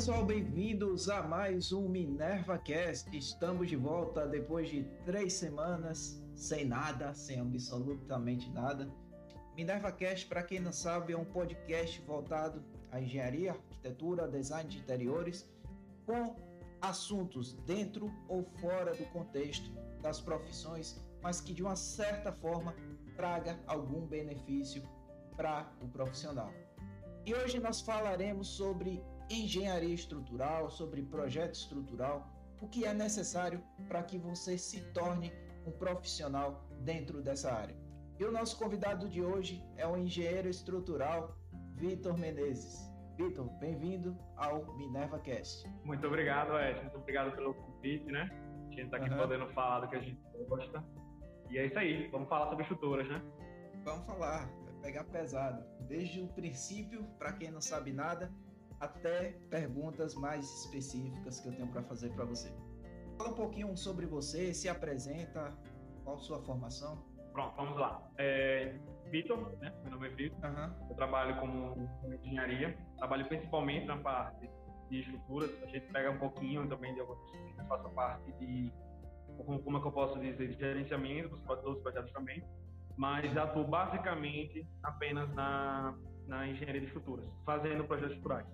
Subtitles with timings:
[0.00, 3.14] pessoal, bem-vindos a mais um Minerva Cast.
[3.14, 8.90] Estamos de volta depois de três semanas sem nada, sem absolutamente nada.
[9.54, 14.78] Minerva Cast, para quem não sabe, é um podcast voltado à engenharia, arquitetura, design de
[14.78, 15.46] interiores,
[16.06, 16.34] com
[16.80, 22.74] assuntos dentro ou fora do contexto das profissões, mas que de uma certa forma
[23.16, 24.82] traga algum benefício
[25.36, 26.50] para o profissional.
[27.26, 32.28] E hoje nós falaremos sobre engenharia estrutural, sobre projeto estrutural,
[32.60, 35.32] o que é necessário para que você se torne
[35.64, 37.76] um profissional dentro dessa área.
[38.18, 41.38] E o nosso convidado de hoje é o engenheiro estrutural
[41.76, 42.90] Vitor Menezes.
[43.16, 45.66] Vitor, bem-vindo ao Minerva Cast.
[45.84, 46.80] Muito obrigado, Ed.
[46.80, 48.28] Muito obrigado pelo convite, né?
[48.66, 49.16] A gente está aqui uhum.
[49.16, 50.84] podendo falar do que a gente gosta.
[51.48, 53.22] E é isso aí, vamos falar sobre estruturas, né?
[53.84, 55.64] Vamos falar, vai pegar pesado.
[55.86, 58.30] Desde o princípio, para quem não sabe nada,
[58.80, 62.50] até perguntas mais específicas que eu tenho para fazer para você.
[63.18, 65.52] Fala um pouquinho sobre você, se apresenta,
[66.02, 67.04] qual sua formação?
[67.32, 68.02] Pronto, vamos lá.
[68.16, 68.74] É,
[69.10, 69.72] Vitor, né?
[69.82, 70.50] Meu nome é Vitor.
[70.50, 70.88] Uhum.
[70.88, 72.76] Eu trabalho como, como engenharia.
[72.96, 74.50] Trabalho principalmente na parte
[74.88, 75.50] de estruturas.
[75.62, 77.68] A gente pega um pouquinho também de algumas disciplinas.
[77.68, 78.72] Faço parte de,
[79.44, 82.42] como é que eu posso dizer, de gerenciamento dos, dos projetos também.
[82.96, 85.94] Mas atuo basicamente apenas na,
[86.30, 88.46] na engenharia de estruturas, fazendo projetos estruturais.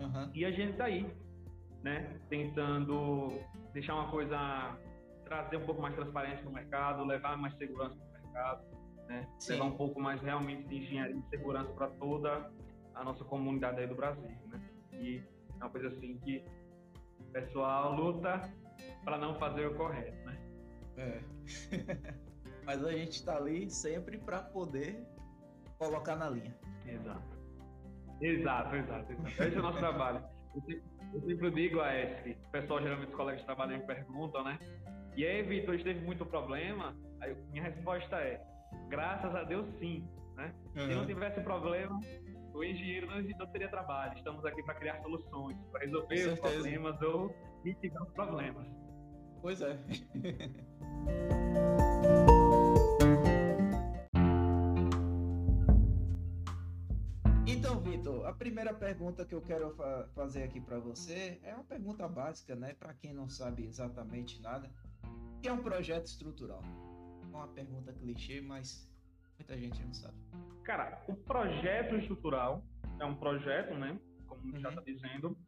[0.00, 0.30] Uhum.
[0.34, 1.06] E a gente está aí,
[1.84, 3.38] né, tentando
[3.74, 4.78] deixar uma coisa,
[5.26, 8.64] trazer um pouco mais transparência no mercado, levar mais segurança para o mercado,
[9.06, 12.50] né, levar um pouco mais realmente de engenharia e segurança para toda
[12.94, 14.60] a nossa comunidade aí do Brasil, né.
[14.94, 15.22] E
[15.60, 16.42] é uma coisa assim que
[17.20, 18.50] o pessoal luta
[19.04, 20.38] para não fazer o correto, né.
[20.96, 21.20] É.
[22.64, 25.04] Mas a gente está ali sempre para poder
[25.86, 26.54] colocar na linha.
[26.86, 27.32] Exato.
[28.20, 29.42] Exato, exato, exato.
[29.42, 30.22] Esse é o nosso trabalho.
[30.54, 34.58] Eu sempre digo a ESC, o pessoal, geralmente os colegas de trabalho me perguntam, né?
[35.16, 36.96] E aí, Vitor, teve muito problema?
[37.20, 38.40] Aí minha resposta é,
[38.88, 40.54] graças a Deus sim, né?
[40.76, 40.86] Uhum.
[40.86, 41.98] Se não tivesse problema,
[42.54, 44.16] o engenheiro não, não teria trabalho.
[44.16, 48.66] Estamos aqui para criar soluções, para resolver os problemas ou mitigar os problemas.
[49.42, 49.76] Pois é.
[58.02, 62.08] Vitor, a primeira pergunta que eu quero fa fazer aqui para você é uma pergunta
[62.08, 62.74] básica, né?
[62.74, 64.68] Para quem não sabe exatamente nada,
[65.04, 66.60] o que é um projeto estrutural?
[67.22, 68.90] É uma pergunta clichê, mas
[69.38, 70.16] muita gente não sabe.
[70.64, 72.64] Cara, o projeto estrutural
[72.98, 73.96] é um projeto, né?
[74.26, 74.58] Como uhum.
[74.58, 75.38] já está dizendo,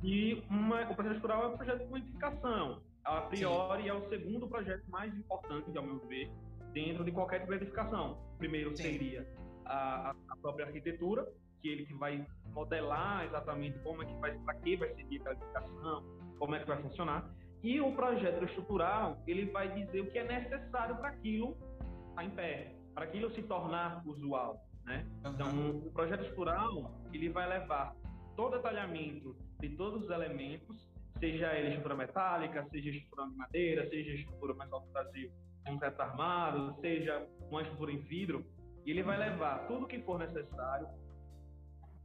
[0.00, 2.82] e uma, o projeto estrutural é um projeto de edificação.
[3.02, 3.88] A priori, Sim.
[3.88, 6.30] é o segundo projeto mais importante, ao meu ver,
[6.72, 8.12] dentro de qualquer tipo de edificação.
[8.34, 8.84] O primeiro Sim.
[8.84, 9.26] seria
[9.64, 11.26] a, a própria arquitetura,
[11.66, 15.34] que ele que vai modelar exatamente como é que vai, para que vai seguir aquela
[15.34, 16.04] edificação,
[16.38, 17.28] como é que vai funcionar.
[17.62, 22.24] E o projeto estrutural, ele vai dizer o que é necessário para aquilo estar tá
[22.24, 25.04] em pé, para aquilo se tornar usual, né?
[25.24, 27.94] Então, o projeto estrutural, ele vai levar
[28.36, 30.88] todo o detalhamento de todos os elementos,
[31.18, 35.32] seja ele estrutura metálica, seja estrutura de madeira, seja estrutura mais alto Brasil,
[35.66, 38.46] concreto armado, seja uma estrutura em vidro,
[38.84, 40.86] e ele vai levar tudo o que for necessário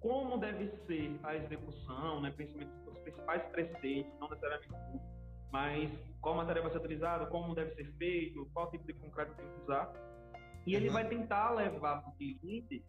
[0.01, 5.01] como deve ser a execução, né, principalmente os principais preceitos, não necessariamente tudo,
[5.51, 9.45] mas qual matéria vai ser utilizada, como deve ser feito, qual tipo de concreto tem
[9.45, 9.94] que usar.
[10.66, 10.94] E ele uhum.
[10.94, 12.84] vai tentar levar para o cliente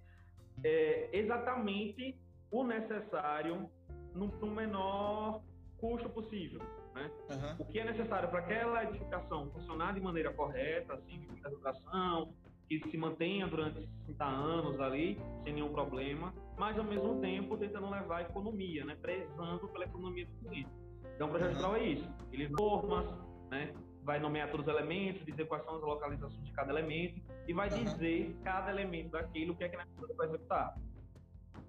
[0.64, 2.18] é, exatamente
[2.50, 3.70] o necessário
[4.14, 5.42] no, no menor
[5.78, 6.60] custo possível.
[6.94, 7.10] Né?
[7.30, 7.56] Uhum.
[7.58, 12.34] O que é necessário para aquela edificação funcionar de maneira correta, assim, de duração,
[12.80, 17.90] que se mantenha durante 60 anos ali, sem nenhum problema, mas ao mesmo tempo tentando
[17.90, 18.96] levar a economia, né?
[19.00, 20.70] prezando pela economia do cliente.
[21.14, 22.08] Então, o projeto geral é isso.
[22.32, 23.06] Ele normas,
[23.50, 23.74] né?
[24.02, 27.70] vai nomear todos os elementos, dizer quais são as localizações de cada elemento e vai
[27.70, 27.84] uhum.
[27.84, 29.86] dizer cada elemento daquilo que é que na
[30.16, 30.76] vai executar.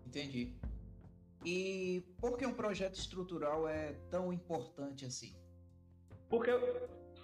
[0.07, 0.55] Entendi.
[1.45, 5.35] E por que um projeto estrutural é tão importante assim?
[6.29, 6.51] Porque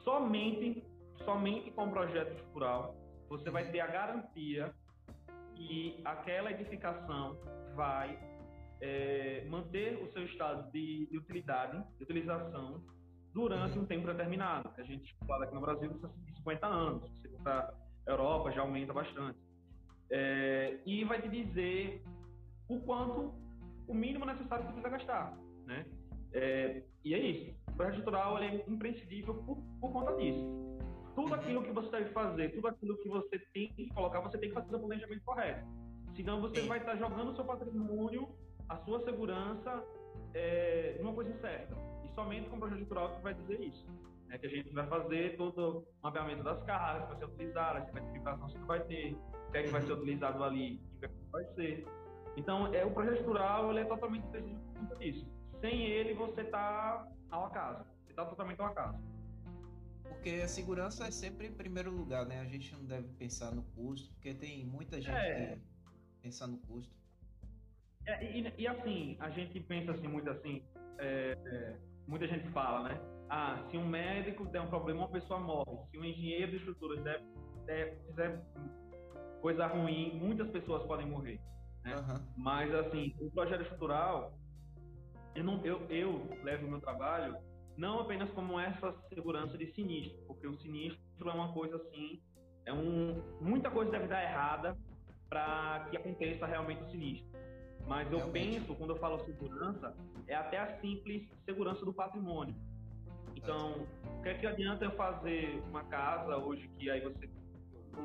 [0.03, 0.83] somente,
[1.23, 2.95] somente com um projeto estrutural
[3.29, 4.73] você vai ter a garantia
[5.55, 7.37] que aquela edificação
[7.75, 8.17] vai
[8.81, 12.81] é, manter o seu estado de, de, utilidade, de utilização,
[13.33, 17.29] durante um tempo determinado, que a gente fala aqui no Brasil de 50 anos, se
[17.43, 17.73] para
[18.07, 19.37] a Europa já aumenta bastante.
[20.09, 22.03] É, e vai te dizer
[22.67, 23.35] o quanto,
[23.87, 25.85] o mínimo necessário que você precisa gastar, né?
[26.33, 27.55] É, e é isso.
[27.67, 30.68] O projeto estrutural é imprescindível por, por conta disso
[31.19, 34.49] tudo aquilo que você deve fazer, tudo aquilo que você tem que colocar, você tem
[34.49, 35.67] que fazer o planejamento correto.
[36.15, 38.29] Senão você vai estar jogando o seu patrimônio,
[38.69, 39.83] a sua segurança
[40.33, 41.75] é, uma coisa certa.
[42.05, 43.85] E somente com o projeto estrutural que vai dizer isso.
[44.27, 44.37] Né?
[44.37, 47.91] Que a gente vai fazer todo o mapeamento das cargas que vai ser utilizado, a
[47.91, 51.09] certificação que vai ter, o que é que vai ser utilizado ali, o que, é
[51.33, 51.85] vai ser.
[52.37, 55.27] Então, é, o projeto estrutural ele é totalmente conta disso.
[55.59, 57.83] Sem ele, você está ao acaso.
[58.05, 59.08] Você está totalmente ao acaso.
[60.09, 62.41] Porque a segurança é sempre em primeiro lugar, né?
[62.41, 65.55] A gente não deve pensar no custo, porque tem muita gente é.
[65.55, 65.61] que
[66.21, 66.93] pensa no custo.
[68.05, 70.63] É, e, e, assim, a gente pensa assim, muito assim,
[70.97, 71.77] é, é,
[72.07, 72.99] muita gente fala, né?
[73.29, 75.77] Ah, se um médico der um problema, uma pessoa morre.
[75.91, 77.23] Se um engenheiro de estruturas der,
[77.65, 78.43] der, fizer
[79.41, 81.39] coisa ruim, muitas pessoas podem morrer.
[81.83, 81.95] Né?
[81.95, 82.25] Uhum.
[82.35, 84.33] Mas, assim, o projeto estrutural,
[85.35, 87.37] eu, não, eu, eu levo o meu trabalho
[87.79, 92.21] não apenas como essa segurança de sinistro, porque o sinistro é uma coisa assim,
[92.65, 94.77] é um, muita coisa deve dar errada
[95.29, 97.29] para que aconteça realmente o sinistro.
[97.87, 98.51] Mas eu realmente.
[98.51, 99.95] penso, quando eu falo segurança,
[100.27, 102.53] é até a simples segurança do patrimônio.
[103.33, 103.87] Então,
[104.17, 107.29] o que, é que adianta eu fazer uma casa hoje que aí você,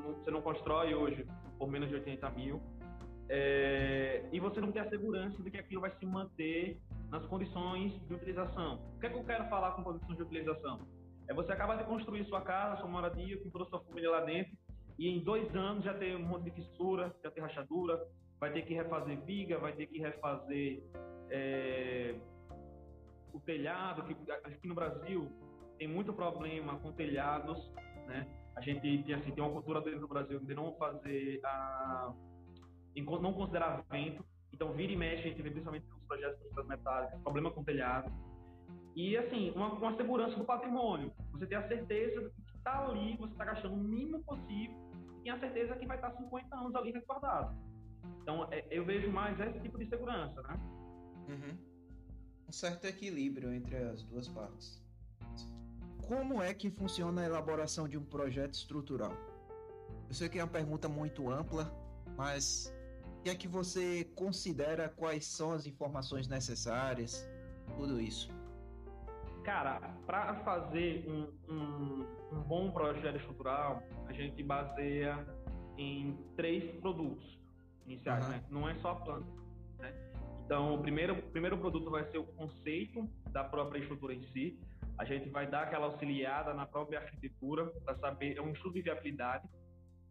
[0.05, 1.27] você não constrói hoje
[1.59, 2.63] por menos de 80 mil
[3.29, 6.79] é, e você não tem a segurança de que aquilo vai se manter
[7.11, 8.81] nas condições de utilização.
[8.97, 10.81] O que é que eu quero falar com condições de utilização?
[11.29, 14.53] É você acaba de construir sua casa, sua moradia, com toda sua família lá dentro,
[14.99, 18.01] e em dois anos já tem um monte de fissura, já tem rachadura,
[18.39, 20.83] vai ter que refazer viga, vai ter que refazer
[21.31, 22.15] é,
[23.33, 25.31] o telhado, que aqui no Brasil
[25.79, 27.73] tem muito problema com telhados,
[28.07, 28.27] né?
[28.55, 32.13] A gente tem, assim, tem uma cultura dentro do Brasil de não fazer a
[33.03, 37.23] não considerar vento, então vira e mexe, a gente vê principalmente nos projetos de estruturas
[37.23, 38.13] problema com telhado.
[38.95, 41.13] E assim, uma, uma segurança do patrimônio.
[41.33, 44.77] Você tem a certeza de que está ali, você está gastando o mínimo possível,
[45.19, 47.57] e tem a certeza que vai estar 50 anos ali resguardado.
[48.23, 50.61] Então, é, eu vejo mais esse tipo de segurança, né?
[51.29, 51.59] Uhum.
[52.49, 54.83] Um certo equilíbrio entre as duas partes.
[56.07, 59.13] Como é que funciona a elaboração de um projeto estrutural?
[60.09, 61.73] Eu sei que é uma pergunta muito ampla,
[62.17, 62.73] mas
[63.25, 67.27] que é que você considera quais são as informações necessárias,
[67.75, 68.29] tudo isso?
[69.43, 75.27] Cara, para fazer um, um, um, bom projeto estrutural, a gente baseia
[75.79, 77.41] em três produtos
[77.87, 78.31] iniciais, uhum.
[78.31, 78.45] né?
[78.51, 79.27] Não é só a planta.
[79.79, 79.95] Né?
[80.45, 84.61] Então, o primeiro, o primeiro produto vai ser o conceito da própria estrutura em si.
[84.99, 88.83] A gente vai dar aquela auxiliada na própria arquitetura para saber, é um estudo de
[88.83, 89.49] viabilidade.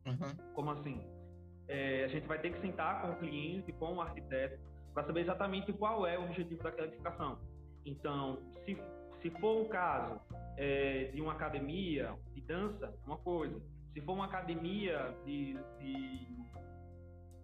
[0.05, 0.53] Uhum.
[0.55, 1.22] Como assim?
[1.67, 4.59] É, a gente vai ter que sentar com o cliente, com o arquiteto,
[4.93, 7.39] para saber exatamente qual é o objetivo daquela edificação.
[7.85, 8.77] Então, se,
[9.21, 10.19] se for um caso
[10.57, 13.59] é, de uma academia de dança, é uma coisa.
[13.93, 16.27] Se for uma academia de, de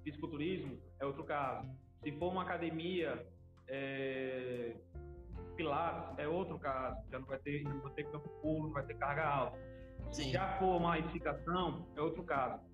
[0.04, 1.70] fisiculturismo, é outro caso.
[2.04, 3.26] Se for uma academia
[3.68, 4.76] é,
[5.56, 6.98] pilates, é outro caso.
[7.12, 9.58] Já não vai ter, não vai ter campo puro, não vai ter carga alta.
[10.12, 10.24] Sim.
[10.24, 12.69] Se já for uma edificação, é outro caso.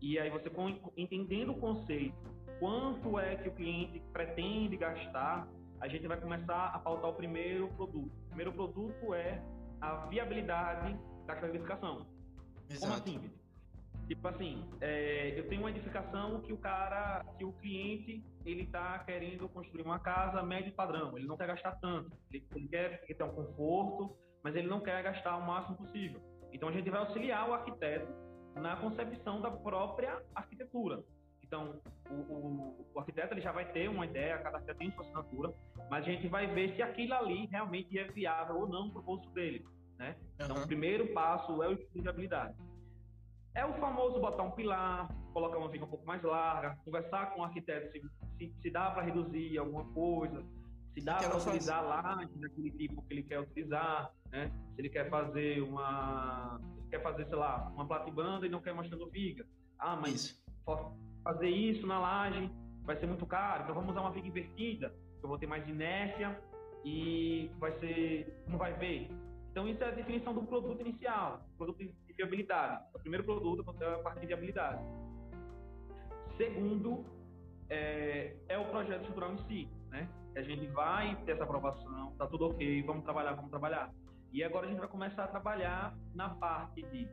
[0.00, 0.50] E aí você
[0.96, 2.16] entendendo o conceito,
[2.60, 5.48] quanto é que o cliente pretende gastar,
[5.80, 8.12] a gente vai começar a pautar o primeiro produto.
[8.24, 9.42] O primeiro produto é
[9.80, 12.06] a viabilidade daquela edificação.
[12.68, 12.80] Exato.
[12.80, 13.30] Como assim?
[14.08, 18.98] Tipo assim, é, eu tenho uma edificação que o cara, que o cliente, ele está
[19.00, 21.16] querendo construir uma casa médio padrão.
[21.16, 22.16] Ele não quer gastar tanto.
[22.32, 26.22] Ele, ele quer ter um conforto, mas ele não quer gastar o máximo possível.
[26.52, 28.10] Então a gente vai auxiliar o arquiteto
[28.54, 31.02] na concepção da própria arquitetura.
[31.42, 35.02] Então, o, o, o, arquiteto ele já vai ter uma ideia, cada arquiteto tem sua
[35.02, 35.54] assinatura,
[35.90, 39.02] mas a gente vai ver se aquilo ali realmente é viável ou não para o
[39.02, 39.64] bolso dele.
[39.98, 40.14] Né?
[40.18, 40.44] Uhum.
[40.44, 42.54] Então, o primeiro passo é o estudo de habilidade.
[43.54, 47.40] É o famoso botar um pilar, colocar uma viga um pouco mais larga, conversar com
[47.40, 48.02] o arquiteto se,
[48.36, 50.44] se, se dá para reduzir alguma coisa,
[50.92, 52.02] se dá para utilizar lá
[52.36, 54.52] daquele tipo que ele quer utilizar, né?
[54.74, 59.08] Se ele quer fazer uma, quer fazer, sei lá, uma platibanda e não quer mostrando
[59.10, 59.46] viga.
[59.78, 60.44] Ah, mas isso.
[61.22, 62.50] fazer isso na laje
[62.82, 65.68] vai ser muito caro, então vamos usar uma viga invertida, que eu vou ter mais
[65.68, 66.40] inércia
[66.84, 69.10] e vai ser, não vai ver.
[69.50, 72.84] Então isso é a definição do produto inicial, produto de viabilidade.
[72.94, 74.82] O primeiro produto é a parte de viabilidade.
[76.36, 77.04] Segundo
[77.68, 80.08] é, é o projeto estrutural em si, né?
[80.36, 83.92] A gente vai ter essa aprovação, tá tudo ok, vamos trabalhar, vamos trabalhar.
[84.32, 87.08] E agora a gente vai começar a trabalhar na parte de,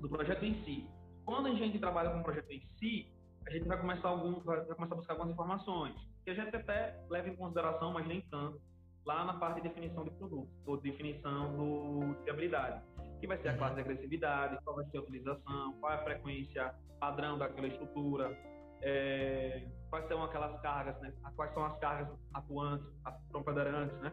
[0.00, 0.88] do projeto em si.
[1.24, 3.12] Quando a gente trabalha com o projeto em si,
[3.46, 5.94] a gente vai começar, algum, vai começar a buscar algumas informações,
[6.24, 8.60] que a gente até leva em consideração, mas nem tanto,
[9.04, 12.82] lá na parte de definição de produto, ou definição do, de habilidade,
[13.20, 13.58] que vai ser a uhum.
[13.58, 18.36] classe de agressividade, qual vai ser a utilização, qual é a frequência padrão daquela estrutura,
[18.80, 21.12] é, quais são aquelas cargas, né?
[21.36, 22.86] Quais são as cargas atuantes,
[23.30, 24.12] preponderantes, né?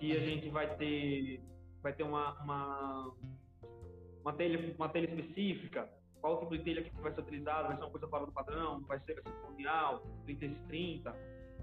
[0.00, 1.42] Se a gente vai ter,
[1.82, 3.14] vai ter uma, uma,
[4.22, 5.88] uma telha, uma telha específica,
[6.20, 8.80] qual tipo de telha que vai ser utilizada, vai ser uma coisa fora do padrão,
[8.80, 11.16] vai ser, 30 30,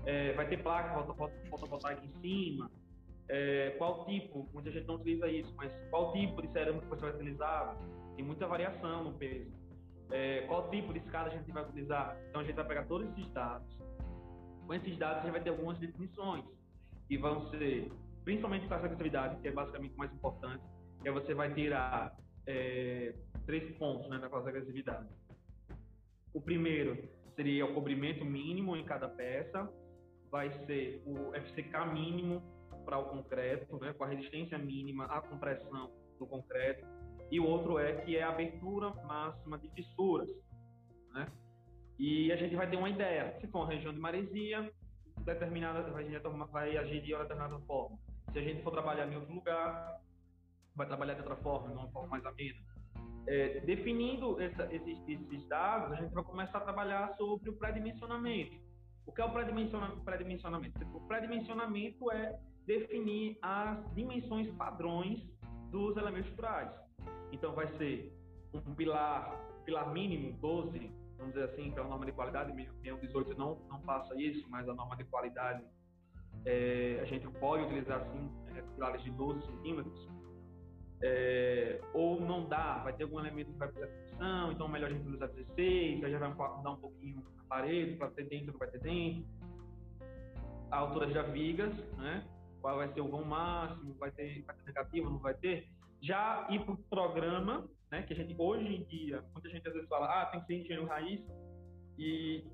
[0.06, 1.04] é, vai ter placa
[1.50, 2.70] fotovoltaica em cima,
[3.30, 7.12] é, qual tipo, muita gente não utiliza isso, mas qual tipo de cerâmica você vai
[7.12, 7.78] utilizar,
[8.16, 9.52] tem muita variação no peso.
[10.10, 12.18] É, qual tipo de escada a gente vai utilizar?
[12.30, 13.68] Então a gente vai pegar todos esses dados.
[14.66, 16.46] Com esses dados a gente vai ter algumas definições,
[17.08, 17.92] que vão ser,
[18.28, 20.62] principalmente para a agressividade, que é basicamente o mais importante,
[21.02, 22.14] que é você vai tirar
[22.46, 23.16] é,
[23.46, 25.08] três pontos né, na classe agressividade.
[26.34, 27.08] O primeiro
[27.38, 29.72] seria o cobrimento mínimo em cada peça,
[30.30, 32.44] vai ser o FCK mínimo
[32.84, 36.86] para o concreto, né, com a resistência mínima à compressão do concreto,
[37.32, 40.28] e o outro é que é a abertura máxima de fissuras,
[41.14, 41.28] né?
[41.98, 44.70] E a gente vai ter uma ideia, se for uma região de maresia,
[45.24, 45.82] determinada,
[46.52, 47.98] vai agir de uma determinada forma.
[48.38, 50.00] Se a gente for trabalhar em outro lugar,
[50.76, 52.60] vai trabalhar de outra forma, de uma forma mais amena.
[53.26, 58.56] É, definindo essa, esses, esses, dados, a gente vai começar a trabalhar sobre o pré-dimensionamento.
[59.08, 60.02] O que é o pré-dimensionamento?
[60.94, 65.20] O pré-dimensionamento é definir as dimensões padrões
[65.72, 66.70] dos elementos estruturais.
[67.32, 68.16] Então, vai ser
[68.54, 69.32] um pilar,
[69.66, 73.56] pilar mínimo 12, vamos dizer assim, que é a norma de qualidade, o 18 não,
[73.68, 75.66] não passa isso, mas a norma de qualidade,
[76.46, 80.08] é, a gente pode utilizar, sim, é, pilares de 12 centímetros,
[81.02, 84.90] é, ou não dá, vai ter algum elemento que vai precisar de função, então melhor
[84.90, 88.58] a gente utilizar 16, aí já vai dar um pouquinho na parede, para ter dentro,
[88.58, 89.26] vai ter dentro.
[90.72, 92.28] A altura das vigas, né?
[92.62, 95.70] qual vai ser o vão máximo, vai ter, vai ter negativo, não vai ter.
[96.02, 99.74] Já ir para o programa, né, que a gente hoje em dia, muita gente às
[99.74, 101.22] vezes fala, ah, tem que ser engenheiro raiz
[101.98, 102.46] e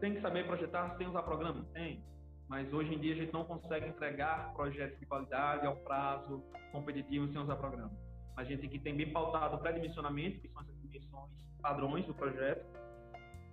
[0.00, 1.64] tem que saber projetar sem usar programa.
[1.72, 2.02] Tem.
[2.48, 7.28] Mas hoje em dia a gente não consegue entregar projetos de qualidade ao prazo competitivo
[7.28, 7.92] sem usar programa.
[8.36, 11.30] A gente tem que ter bem pautado o pré-dimensionamento, que são essas dimensões
[11.62, 12.62] padrões do projeto,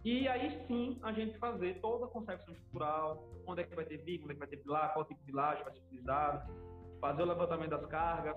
[0.04, 3.98] e aí sim a gente fazer toda a concepção estrutural, onde é que vai ter
[3.98, 6.52] viga, onde é que vai ter pilar, qual tipo de laje vai ser utilizado,
[7.00, 8.36] fazer o levantamento das cargas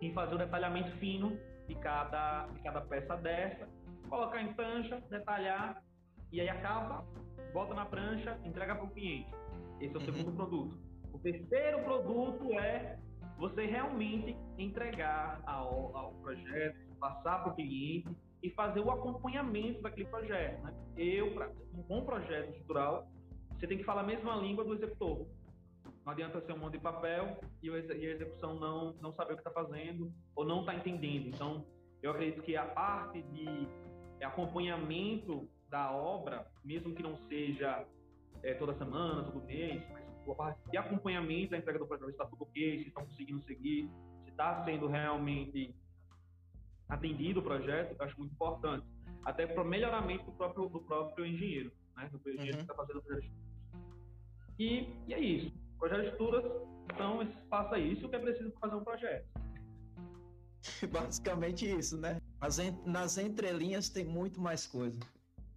[0.00, 3.68] e fazer o detalhamento fino de cada, de cada peça dessa,
[4.08, 5.82] colocar em prancha, detalhar
[6.32, 7.04] e aí acaba,
[7.52, 9.32] bota na prancha, entrega para o cliente.
[9.80, 10.06] Esse é o uhum.
[10.06, 10.78] segundo produto.
[11.12, 12.98] O terceiro produto é
[13.38, 18.08] você realmente entregar ao, ao projeto, passar para o cliente
[18.42, 20.62] e fazer o acompanhamento daquele projeto.
[20.62, 20.74] Né?
[20.96, 23.08] Eu, pra, um bom projeto estrutural,
[23.58, 25.26] você tem que falar a mesma língua do executor.
[26.04, 29.40] Não adianta ser um monte de papel e, a execução não, não saber o que
[29.40, 31.28] está fazendo ou não está entendendo.
[31.28, 31.66] Então,
[32.02, 33.68] eu acredito que a parte de
[34.24, 37.86] acompanhamento da obra, mesmo que não seja
[38.42, 42.12] é, toda semana, todo mês, mas a parte de acompanhamento da entrega do projeto, se
[42.12, 43.90] está tudo ok, se estão conseguindo seguir,
[44.24, 45.74] se está sendo realmente
[46.88, 48.86] atendido o projeto, eu acho muito importante.
[49.24, 52.08] Até para o melhoramento do próprio, do próprio engenheiro, né?
[52.12, 52.64] do engenheiro uhum.
[52.64, 55.52] que está fazendo o projeto de e, e é isso.
[55.78, 56.44] Projetos de estruturas
[56.96, 57.92] são espaço aí.
[57.92, 59.26] Isso que é preciso para fazer um projeto.
[60.92, 62.20] Basicamente isso, né?
[62.84, 64.98] Nas entrelinhas tem muito mais coisa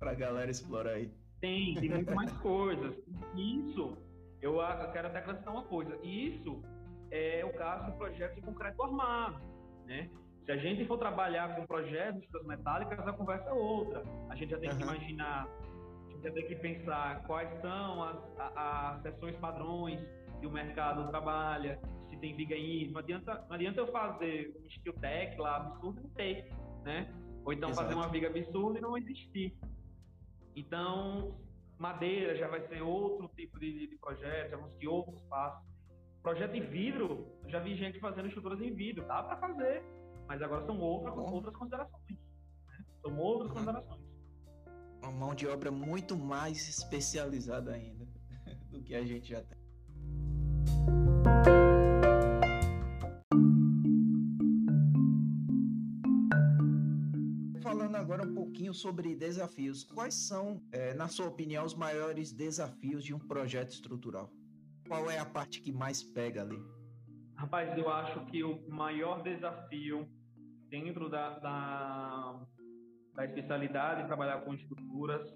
[0.04, 1.10] para a galera explorar aí.
[1.40, 2.94] Tem, tem muito mais coisas.
[3.36, 3.98] Isso,
[4.42, 4.58] eu
[4.92, 5.98] quero até acrescentar uma coisa.
[6.04, 6.62] Isso
[7.10, 9.42] é o caso do projeto de concreto armado,
[9.86, 10.10] né?
[10.46, 14.04] Se a gente for trabalhar com projetos de metálicas, a conversa é outra.
[14.30, 14.78] A gente já tem uhum.
[14.78, 18.18] que imaginar, a gente já tem que pensar quais são as,
[18.58, 20.02] as seções padrões
[20.42, 21.80] que o mercado trabalha,
[22.10, 22.90] se tem viga aí.
[22.92, 26.50] Não adianta, não adianta eu fazer um skill tech lá absurdo e não ter,
[26.84, 27.08] né?
[27.46, 27.88] Ou então Exato.
[27.88, 29.56] fazer uma viga absurda e não existir.
[30.56, 31.38] Então,
[31.78, 35.66] madeira já vai ser outro tipo de, de projeto, já vamos ter outros passos.
[36.22, 39.84] Projeto em vidro, já vi gente fazendo estruturas em vidro, dá para fazer
[40.28, 42.02] mas agora são outra, outras considerações.
[42.10, 42.86] Né?
[43.02, 43.56] São outras uhum.
[43.56, 44.02] considerações.
[45.02, 48.08] Uma mão de obra muito mais especializada ainda
[48.72, 49.58] do que a gente já tem.
[58.54, 59.84] Pouquinho sobre desafios.
[59.84, 64.30] Quais são, é, na sua opinião, os maiores desafios de um projeto estrutural?
[64.88, 66.60] Qual é a parte que mais pega ali?
[67.36, 70.08] Rapaz, eu acho que o maior desafio
[70.70, 72.46] dentro da, da,
[73.16, 75.28] da especialidade, trabalhar com estruturas,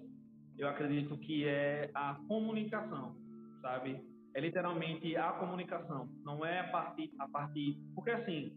[0.56, 3.16] eu acredito que é a comunicação,
[3.60, 4.00] sabe?
[4.32, 8.56] É literalmente a comunicação, não é a parte, a parte porque assim,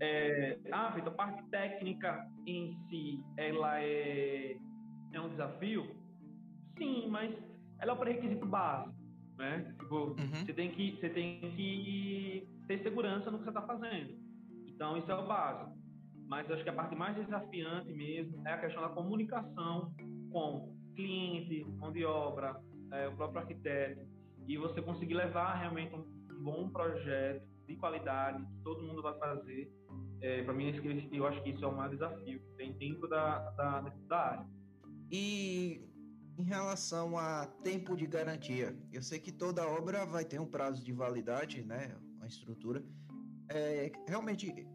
[0.00, 4.56] é, ah, Vitor, a parte técnica em si, ela é,
[5.12, 6.02] é um desafio,
[6.78, 7.32] Sim, mas
[7.78, 8.94] ela é o pré-requisito básico,
[9.36, 9.74] né?
[9.78, 10.34] Tipo, uhum.
[10.44, 14.16] você tem que você tem que ter segurança no que você está fazendo.
[14.66, 15.76] Então isso é o básico.
[16.26, 19.94] Mas acho que a parte mais desafiante mesmo é a questão da comunicação
[20.30, 22.58] com cliente, mão de obra,
[22.90, 24.00] é, o próprio arquiteto,
[24.48, 29.16] e você conseguir levar realmente um, um bom projeto de qualidade que todo mundo vai
[29.18, 29.70] fazer.
[30.22, 30.72] É, Para mim,
[31.12, 34.46] eu acho que isso é maior desafio que tem dentro da, da, da área.
[35.10, 35.84] E
[36.38, 40.84] em relação a tempo de garantia, eu sei que toda obra vai ter um prazo
[40.84, 41.96] de validade, né?
[42.16, 42.82] Uma estrutura.
[43.48, 44.66] É, realmente,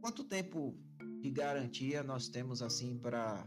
[0.00, 0.76] quanto tempo
[1.20, 3.46] de garantia nós temos assim para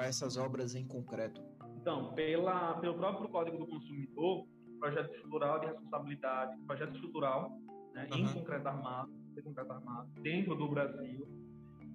[0.00, 1.42] essas obras em concreto?
[1.80, 4.46] Então, pela, pelo próprio Código do Consumidor,
[4.78, 7.58] projeto estrutural de responsabilidade, projeto estrutural
[7.94, 8.18] né, uhum.
[8.18, 11.26] em concreto armado, em concreto armado, dentro do Brasil,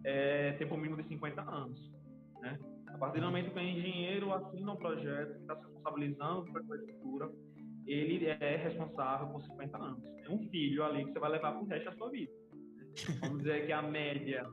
[0.04, 1.92] é tempo mínimo de 50 anos.
[2.42, 2.60] Né?
[2.88, 6.76] A partir do momento que o engenheiro assina um projeto que está se responsabilizando pela
[6.78, 7.32] estrutura,
[7.86, 10.04] ele é responsável por 50 anos.
[10.26, 12.32] É um filho ali que você vai levar para o resto da sua vida.
[13.22, 14.46] Vamos dizer que a média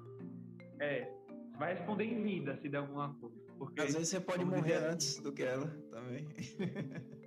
[0.81, 1.05] é.
[1.51, 3.37] Você vai responder em vida se der alguma coisa.
[3.59, 6.29] Porque, Às vezes você pode morrer dizer, antes do que ela também.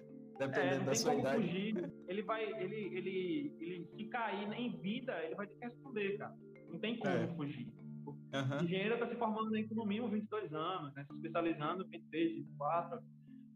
[0.48, 1.44] Dependendo é, da sua idade.
[1.44, 1.94] Fugir.
[2.08, 2.44] Ele vai.
[2.44, 6.36] Ele, ele, ele, se cair em vida, ele vai ter que responder, cara.
[6.68, 7.28] Não tem como é.
[7.36, 7.68] fugir.
[8.08, 8.62] Uhum.
[8.62, 11.06] O engenheiro está se formando em no mínimo 22 anos, né?
[11.06, 13.00] se especializando em 23, 24.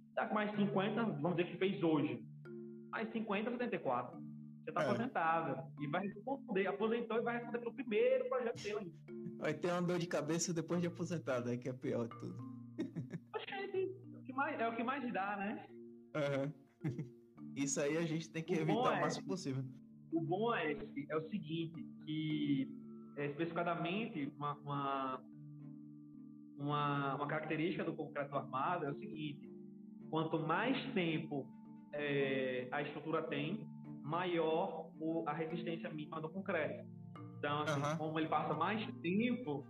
[0.10, 2.24] Está com mais 50, vamos dizer que fez hoje.
[2.92, 4.18] Mais 50, 74.
[4.18, 4.86] Você está é.
[4.86, 5.64] aposentado.
[5.82, 8.94] E vai responder, aposentou e vai responder pelo primeiro projeto dele.
[9.38, 12.36] Vai ter uma dor de cabeça depois de aposentado, aí que é pior de tudo.
[13.36, 13.96] Oxente,
[14.38, 15.66] é, é o que mais dá, né?
[16.16, 16.65] Uhum.
[17.56, 19.64] Isso aí a gente tem que o evitar o máximo é, possível.
[20.12, 20.74] O bom é,
[21.10, 22.70] é o seguinte, que
[23.18, 25.24] é, especificadamente uma, uma,
[26.58, 29.50] uma, uma, característica do concreto armado é o seguinte,
[30.10, 31.48] quanto mais tempo
[31.94, 33.66] é, a estrutura tem,
[34.04, 36.86] maior o, a resistência mínima do concreto.
[37.38, 37.98] Então, assim, uhum.
[37.98, 39.66] como ele passa mais tempo,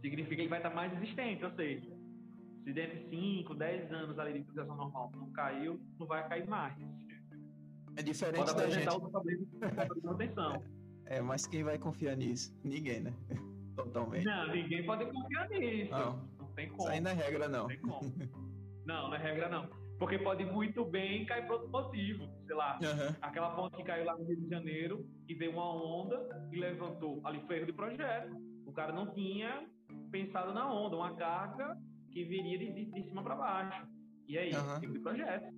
[0.00, 1.95] significa que ele vai estar mais resistente, ou seja,
[2.66, 6.48] se dentro de 5, 10 anos ali de utilização normal não caiu, não vai cair
[6.48, 6.74] mais.
[7.96, 8.88] É diferente Pode da gente.
[8.88, 10.64] outra atenção.
[11.04, 12.52] É, mas quem vai confiar nisso?
[12.64, 13.14] Ninguém, né?
[13.76, 14.24] Totalmente.
[14.24, 15.92] Não, ninguém pode confiar nisso.
[15.92, 16.82] Não, não tem como.
[16.82, 17.60] Isso aí não é regra, não.
[17.60, 18.12] Não tem como.
[18.84, 19.70] não, não é regra, não.
[19.96, 22.28] Porque pode muito bem cair por outro motivo.
[22.46, 23.14] Sei lá, uhum.
[23.22, 27.20] aquela ponte que caiu lá no Rio de Janeiro e veio uma onda e levantou
[27.24, 28.36] ali foi erro de projeto.
[28.66, 29.64] O cara não tinha
[30.10, 31.78] pensado na onda, uma carga
[32.16, 33.86] que viria de, de, cima para baixo.
[34.26, 34.80] E aí, uhum.
[34.80, 35.54] tipo de projeto.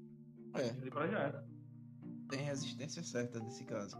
[0.54, 0.68] É.
[0.70, 1.48] Tipo de projeto.
[2.28, 3.96] Tem resistência certa nesse caso.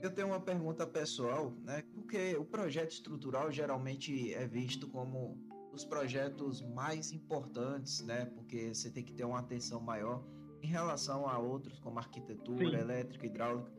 [0.00, 1.82] Eu tenho uma pergunta pessoal, né?
[1.92, 5.36] Porque o projeto estrutural geralmente é visto como
[5.70, 8.24] os projetos mais importantes, né?
[8.24, 10.24] Porque você tem que ter uma atenção maior
[10.62, 12.74] em relação a outros, como arquitetura, Sim.
[12.74, 13.70] elétrica, hidráulica.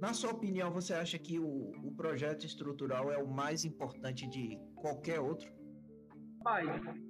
[0.00, 4.56] Na sua opinião, você acha que o, o projeto estrutural é o mais importante de
[4.76, 5.57] qualquer outro?
[6.48, 6.64] Pai,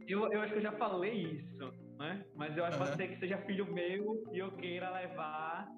[0.08, 2.24] eu, eu acho que eu já falei isso, né?
[2.34, 2.96] Mas eu acho uhum.
[2.96, 5.68] que que seja filho meu e eu queira levar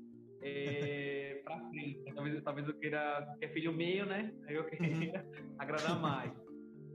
[0.40, 2.14] é, para frente.
[2.14, 4.33] Talvez, talvez eu queira, que é filho meu, né?
[4.46, 5.57] Aí eu queria uhum.
[5.61, 6.33] agradar mais.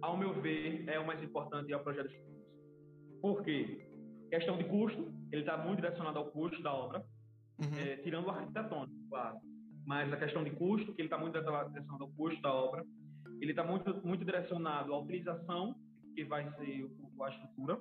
[0.01, 2.47] Ao meu ver, é o mais importante é o projeto de estudos.
[3.21, 3.88] Por quê?
[4.32, 7.06] Questão de custo, ele está muito direcionado ao custo da obra,
[7.60, 7.78] uhum.
[7.78, 9.38] é, tirando o arquitetônico, claro.
[9.86, 12.84] Mas a questão de custo, que ele está muito direcionado ao custo da obra,
[13.39, 15.75] ele está muito, muito direcionado à utilização,
[16.15, 16.89] que vai ser
[17.21, 17.80] a estrutura,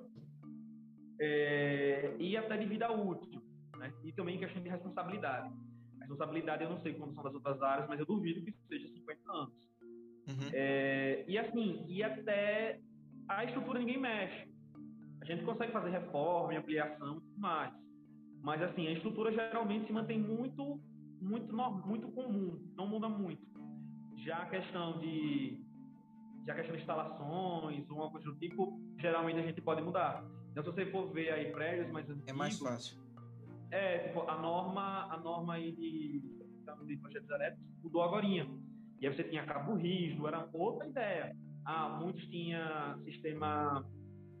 [1.19, 3.41] é, e até de vida útil
[3.77, 3.93] né?
[4.03, 5.53] E também questão de responsabilidade.
[5.95, 8.87] A responsabilidade eu não sei como são das outras áreas, mas eu duvido que seja
[8.87, 9.53] 50 anos.
[10.27, 10.49] Uhum.
[10.53, 12.79] É, e assim, e até
[13.27, 14.49] a estrutura ninguém mexe.
[15.21, 17.73] A gente consegue fazer reforma, ampliação, tudo mais.
[18.41, 20.79] Mas assim, a estrutura geralmente se mantém muito,
[21.21, 21.53] muito,
[21.85, 23.43] muito comum, não muda muito.
[24.17, 25.63] Já a questão de,
[26.45, 30.23] já a questão de instalações, uma coisa do tipo, geralmente a gente pode mudar.
[30.51, 33.05] Então, se você for ver aí prédios mais antigos, é mais fácil
[33.71, 36.21] é, tipo, a norma, a norma aí de,
[36.85, 38.25] de projetos elétricos mudou agora.
[38.25, 38.39] E
[39.05, 41.35] aí você tinha cabo rígido, era outra ideia.
[41.65, 43.85] Ah, muitos tinham sistema,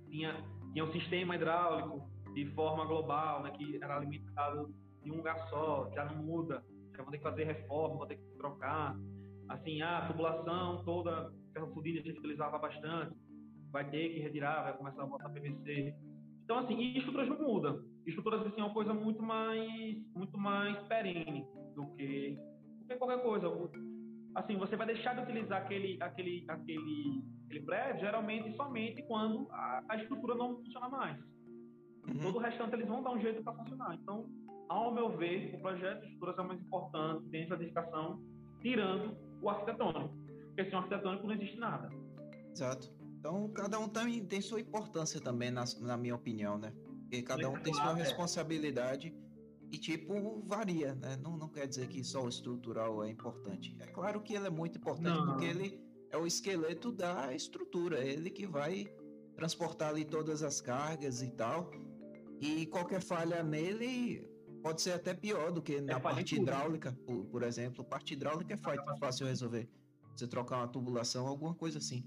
[0.09, 0.41] tinha,
[0.71, 5.89] tinha um sistema hidráulico de forma global, né, que era alimentado em um lugar só,
[5.93, 6.63] já não muda,
[6.95, 8.95] já vão ter que fazer reforma, vão ter que trocar.
[9.49, 13.15] Assim, ah, a tubulação toda ferrofudida a gente utilizava bastante,
[13.71, 15.95] vai ter que retirar, vai começar a botar PVC.
[16.43, 17.83] Então, assim, estruturas não mudam.
[18.05, 22.37] Estruturas, assim, é uma coisa muito mais, muito mais perene do que,
[22.79, 23.47] do que qualquer coisa.
[24.35, 29.83] Assim, você vai deixar de utilizar aquele, aquele, aquele, aquele prédio, geralmente, somente quando a,
[29.89, 31.17] a estrutura não funciona mais.
[32.07, 32.19] Uhum.
[32.21, 33.95] Todo o restante eles vão dar um jeito para funcionar.
[33.95, 34.29] Então,
[34.69, 38.21] ao meu ver, o projeto de estruturas é mais importante dentro da edificação,
[38.61, 40.24] tirando o arquitetônico.
[40.55, 41.89] Porque sem o arquitetônico não existe nada.
[42.51, 42.93] Exato.
[43.19, 46.73] Então, cada um tem, tem sua importância também, na, na minha opinião, né?
[47.01, 47.95] Porque cada um tem sua é.
[47.95, 49.13] responsabilidade
[49.71, 51.17] e, tipo, varia, né?
[51.21, 53.75] Não, não quer dizer que só o estrutural é importante.
[53.79, 55.25] É claro que ele é muito importante não.
[55.25, 58.87] porque ele é o esqueleto da estrutura, é ele que vai
[59.35, 61.71] transportar ali todas as cargas e tal.
[62.39, 64.25] E qualquer falha nele
[64.61, 67.83] pode ser até pior do que é na parte hidráulica, por, por, exemplo.
[67.83, 69.69] Parte hidráulica é fácil resolver.
[70.15, 72.03] Você trocar uma tubulação, alguma coisa assim.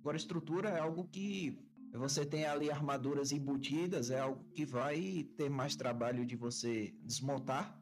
[0.00, 1.58] Agora, estrutura é algo que
[1.92, 7.80] você tem ali armaduras embutidas, é algo que vai ter mais trabalho de você desmontar,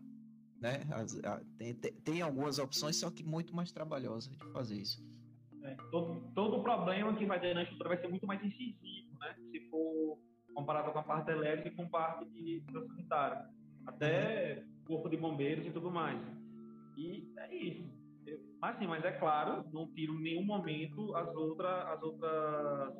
[0.61, 0.83] né?
[0.93, 5.03] As, a, tem, tem, algumas opções, só que muito mais trabalhosa de fazer isso.
[5.63, 9.19] É, todo, todo o problema que vai ter na estrutura vai ser muito mais incisivo,
[9.19, 9.35] né?
[9.51, 10.19] Se for
[10.55, 13.49] comparado com a parte elétrica e com a parte de sanitária.
[13.87, 14.85] Até uhum.
[14.85, 16.21] corpo de bombeiros e tudo mais.
[16.97, 18.02] E é isso.
[18.61, 22.95] Mas sim, mas é claro, não tiro em nenhum momento as outras, as outras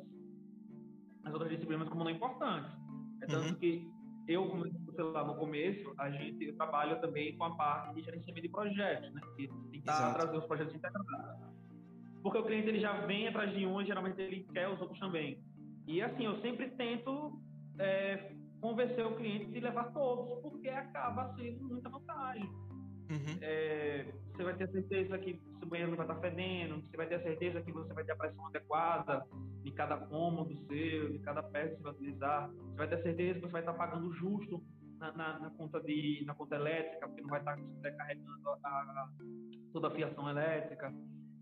[1.23, 2.71] as outras disciplinas como não importantes.
[3.21, 3.55] É tanto uhum.
[3.55, 3.89] que
[4.27, 8.41] eu, como sei lá, no começo, a gente trabalha também com a parte de gerenciamento
[8.41, 9.21] de projetos, né?
[9.37, 11.07] Que tentar trazer os projetos integrados.
[12.21, 14.99] Porque o cliente ele já vem atrás de um e geralmente ele quer os outros
[14.99, 15.41] também.
[15.87, 17.41] E assim, eu sempre tento
[17.79, 22.49] é, convencer o cliente de levar todos, porque acaba sendo muita vantagem.
[23.13, 23.37] Uhum.
[23.41, 27.21] É, você vai ter certeza que seu banheiro não vai estar fedendo, você vai ter
[27.21, 29.23] certeza que você vai ter a pressão adequada
[29.63, 32.49] de cada cômodo seu, de cada peça que você vai utilizar.
[32.49, 34.63] Você vai ter certeza que você vai estar pagando justo
[34.97, 37.55] na, na, na conta, de, na conta elétrica, porque não vai estar
[37.97, 39.09] carregando a, a,
[39.71, 40.91] toda a fiação elétrica.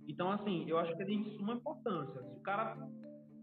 [0.09, 2.21] Então, assim, eu acho que é de suma importância.
[2.21, 2.75] Se o cara,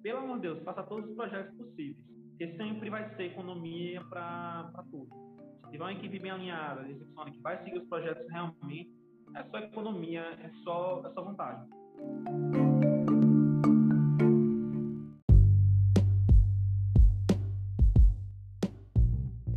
[0.03, 1.97] pelo amor de Deus, faça todos os projetos possíveis,
[2.31, 5.28] porque sempre vai ser economia para tudo
[5.71, 8.91] tiver uma equipe bem alinhada, de execução, que vai seguir os projetos realmente,
[9.35, 11.69] é só economia, é só, é só vantagem.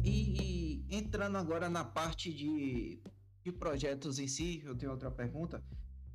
[0.03, 3.01] E, e, entrando agora na parte de,
[3.43, 5.63] de projetos em si, eu tenho outra pergunta.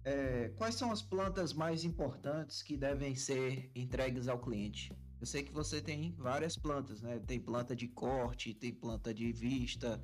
[0.05, 4.93] É, quais são as plantas mais importantes que devem ser entregues ao cliente?
[5.21, 7.19] Eu sei que você tem várias plantas, né?
[7.27, 10.01] Tem planta de corte, tem planta de vista,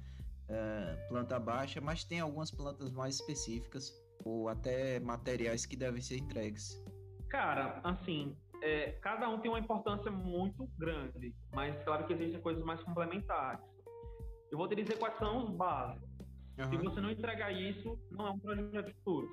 [0.48, 3.92] uh, planta baixa, mas tem algumas plantas mais específicas
[4.25, 6.83] ou até materiais que devem ser entregues.
[7.29, 12.64] Cara, assim, é, cada um tem uma importância muito grande, mas claro que existem coisas
[12.64, 13.64] mais complementares.
[14.51, 16.09] Eu vou te dizer quais são os básicos.
[16.59, 16.70] Uhum.
[16.70, 19.31] Se você não entregar isso, não é um projeto de futuros,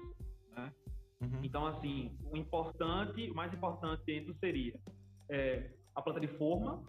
[0.51, 0.73] né?
[1.21, 1.41] Uhum.
[1.43, 4.73] Então, assim, o importante, o mais importante dentro seria
[5.29, 6.83] é, a planta de forma,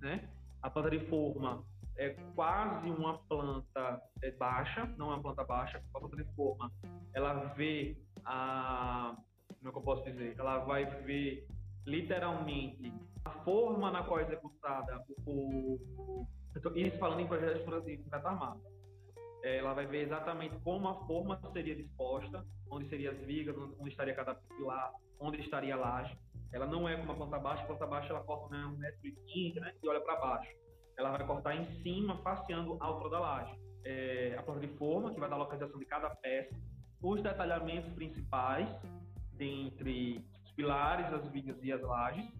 [0.00, 0.28] né?
[0.62, 1.64] A planta de forma
[1.96, 6.70] é quase uma planta é, baixa, não é uma planta baixa, a planta de forma,
[7.14, 9.14] ela vê a,
[9.58, 10.34] como é que eu posso dizer?
[10.38, 11.46] Ela vai ver
[11.86, 12.92] literalmente
[13.24, 16.26] a forma na qual é executada o, o
[16.74, 18.60] isso falando em projetos concreto armado.
[19.42, 23.90] É, ela vai ver exatamente como a forma seria disposta, onde seriam as vigas, onde
[23.90, 26.16] estaria cada pilar, onde estaria a laje.
[26.52, 29.06] Ela não é como a planta baixa, a planta baixa ela corta né, um metro
[29.06, 30.52] e quinze, né, e olha para baixo.
[30.98, 33.58] Ela vai cortar em cima, faceando a altura da laje.
[33.84, 36.54] É, a planta de forma, que vai dar a localização de cada peça,
[37.02, 38.68] os detalhamentos principais
[39.32, 42.30] dentre os pilares, as vigas e as lajes,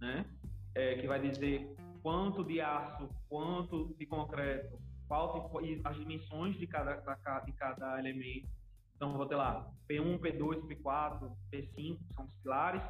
[0.00, 0.26] né,
[0.74, 4.78] é, que vai dizer quanto de aço, quanto de concreto,
[5.08, 6.96] qual e as dimensões de cada,
[7.40, 8.48] de cada elemento.
[8.94, 12.82] Então, vou ter lá P1, P2, P4, P5, são os pilares,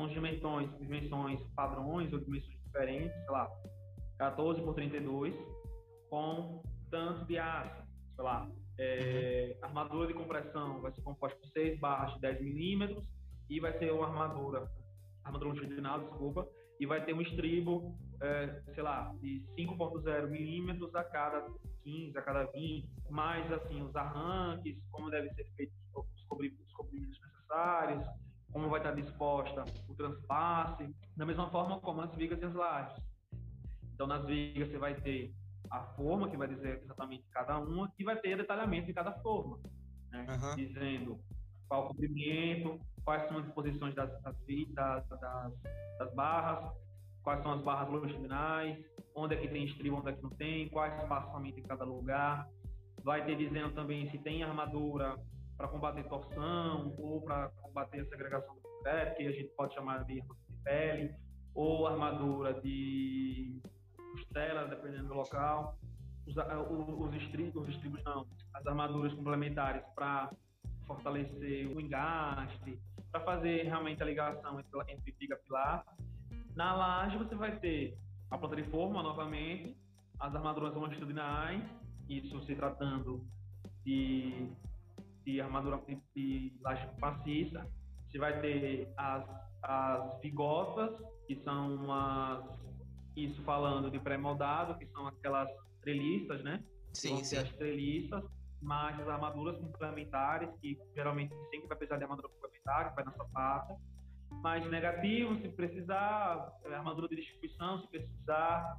[0.00, 3.50] com dimensões, dimensões padrões ou dimensões diferentes, sei lá,
[4.18, 5.34] 14 por 32,
[6.08, 7.82] com tanto de aço,
[8.14, 13.06] sei lá, é, armadura de compressão vai ser composta por 6 barras de 10 milímetros
[13.50, 14.70] e vai ser uma armadura,
[15.22, 21.04] armadura longitudinal, desculpa, e vai ter um estribo, é, sei lá, de 5.0 milímetros a
[21.04, 21.46] cada
[21.82, 26.24] 15, a cada 20, mais assim, os arranques, como deve ser feito os
[26.72, 28.02] cobrimentos necessários,
[28.52, 33.02] como vai estar disposta o transpasse, da mesma forma como as vigas e as lajes.
[33.94, 35.32] Então, nas vigas você vai ter
[35.70, 39.58] a forma, que vai dizer exatamente cada uma, e vai ter detalhamento de cada forma,
[40.10, 40.26] né?
[40.28, 40.56] uhum.
[40.56, 41.20] dizendo
[41.68, 44.36] qual o comprimento, quais são as posições das, das,
[44.74, 45.08] das,
[45.98, 46.72] das, barras,
[47.22, 48.84] quais são as barras longitudinais,
[49.14, 51.84] onde é que tem estribo, onde é que não tem, qual o espaçamento em cada
[51.84, 52.48] lugar.
[53.04, 55.16] Vai ter dizendo também se tem armadura
[55.56, 60.04] para combater torção ou para combater a segregação do concreto, que a gente pode chamar
[60.04, 61.14] de armadura de pele,
[61.54, 63.60] ou armadura de
[64.12, 65.78] costela, dependendo do local.
[66.26, 70.30] Os, os, estribos, os estribos não, as armaduras complementares para
[70.86, 72.78] fortalecer o engaste,
[73.10, 75.84] para fazer realmente a ligação entre, entre viga pilar.
[76.54, 77.96] Na laje você vai ter
[78.30, 79.76] a planta de forma novamente,
[80.18, 81.64] as armaduras longitudinais,
[82.08, 83.24] isso se tratando
[83.84, 84.52] de,
[85.30, 85.80] de armadura
[86.14, 87.66] de, laje maciça.
[88.08, 89.24] Você vai ter as,
[89.62, 90.90] as vigotas,
[91.26, 92.44] que são as,
[93.16, 95.48] isso falando de pré-moldado, que são aquelas
[95.80, 96.62] treliças, né?
[96.92, 97.36] Sim, sim.
[97.36, 98.24] As treliças,
[98.60, 103.12] mas as armaduras complementares, que geralmente sempre vai precisar de armadura complementar, que vai na
[103.12, 103.76] sapata.
[104.42, 108.76] Mas negativo, se precisar, é, armadura de distribuição, se precisar.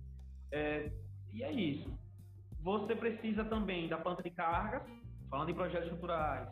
[0.51, 0.91] É,
[1.31, 1.89] e é isso.
[2.61, 4.83] Você precisa também da planta de cargas,
[5.31, 6.49] falando em projetos estruturais.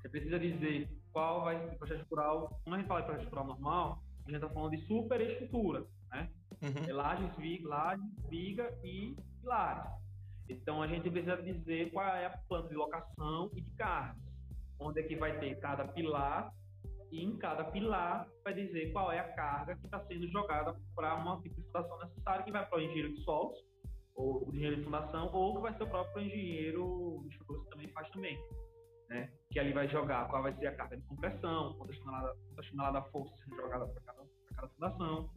[0.00, 2.60] Você precisa dizer qual vai ser o projeto estrutural.
[2.62, 6.30] Quando a gente fala de projeto estrutural normal, a gente está falando de superestrutura, né?
[6.62, 6.88] Uhum.
[6.88, 9.90] É lajes, viga, lajes, viga e pilares.
[10.48, 14.22] Então a gente precisa dizer qual é a planta de locação e de cargas,
[14.78, 16.52] onde é que vai ter cada pilar
[17.10, 21.16] e em cada pilar vai dizer qual é a carga que está sendo jogada para
[21.16, 23.58] uma fundação necessária que vai para o engenheiro de solos
[24.20, 27.88] ou o engenheiro de fundação ou que vai ser o próprio engenheiro de que também
[27.88, 28.38] faz também,
[29.08, 29.32] né?
[29.50, 33.10] Que ali vai jogar qual vai ser a carga de compressão, quantas toneladas, quantas toneladas
[33.10, 35.30] força sendo jogada para cada, cada fundação,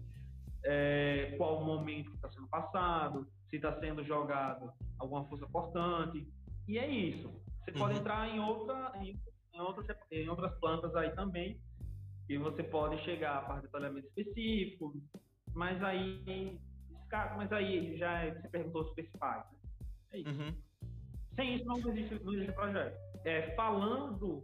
[0.66, 6.28] é, qual o momento que está sendo passado, se está sendo jogado alguma força cortante.
[6.68, 7.30] E é isso.
[7.64, 7.78] Você uhum.
[7.78, 9.20] pode entrar em, outra, em,
[9.54, 11.60] em, outras, em outras plantas aí também,
[12.30, 14.94] e você pode chegar a parte de detalhamento específico,
[15.54, 16.60] mas aí,
[17.38, 19.50] mas aí já é, você perguntou especificar.
[19.52, 19.58] Né?
[20.14, 20.30] É isso.
[20.30, 20.56] Uhum.
[21.36, 22.96] Sem isso não existe, não existe projeto.
[23.26, 24.44] É, falando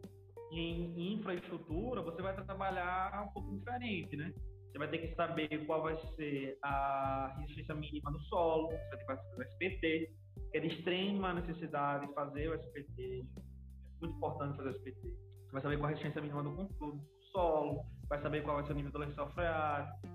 [0.51, 4.33] em infraestrutura, você vai trabalhar um pouco diferente, né?
[4.71, 8.89] Você vai ter que saber qual vai ser a resistência mínima do solo, você vai
[8.89, 10.11] ter que fazer o SPT,
[10.53, 15.07] é de extrema necessidade fazer o SPT, é muito importante fazer o SPT.
[15.45, 16.99] Você vai saber qual a resistência mínima do, do
[17.31, 20.07] solo, vai saber qual vai ser o nível do lençol freático,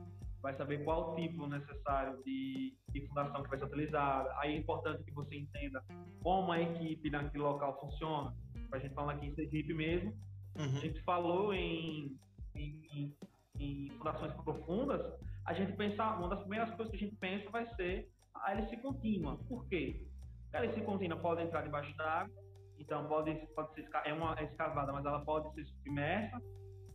[0.45, 4.33] vai saber qual o tipo necessário de, de, fundação que vai ser utilizada.
[4.39, 5.83] Aí é importante que você entenda
[6.23, 8.33] como a equipe naquele local funciona.
[8.71, 10.11] A gente fala aqui em Sergipe mesmo,
[10.57, 10.77] uhum.
[10.77, 12.17] a gente falou em,
[12.55, 13.15] em
[13.59, 15.01] em fundações profundas,
[15.47, 18.77] a gente pensa, uma das primeiras coisas que a gente pensa vai ser a hélice
[18.79, 19.39] contínua.
[19.49, 20.07] Por quê?
[20.53, 22.35] A hélice contínua pode entrar debaixo d'água,
[22.79, 26.41] então pode, pode ser é uma escavada, mas ela pode ser submersa.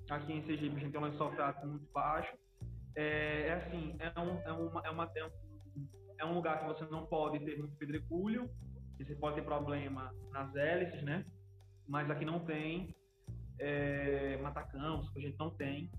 [0.09, 1.31] Aqui em Sergipe a gente tem um lençol
[1.65, 2.35] muito baixo.
[2.95, 5.29] É, é, assim, é um, é, uma, é, uma, é, um,
[6.19, 8.49] é um lugar que você não pode ter muito pedregulho,
[8.97, 11.25] você pode ter problema nas hélices, né?
[11.87, 12.93] Mas aqui não tem.
[13.59, 15.89] É, matacão, a gente não tem.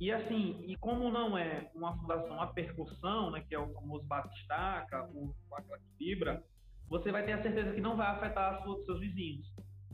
[0.00, 4.04] E assim, e como não é uma fundação a percussão, né, que é o famoso
[4.06, 6.42] batistaca, o aquela que vibra,
[6.88, 9.46] você vai ter a certeza que não vai afetar os seus vizinhos.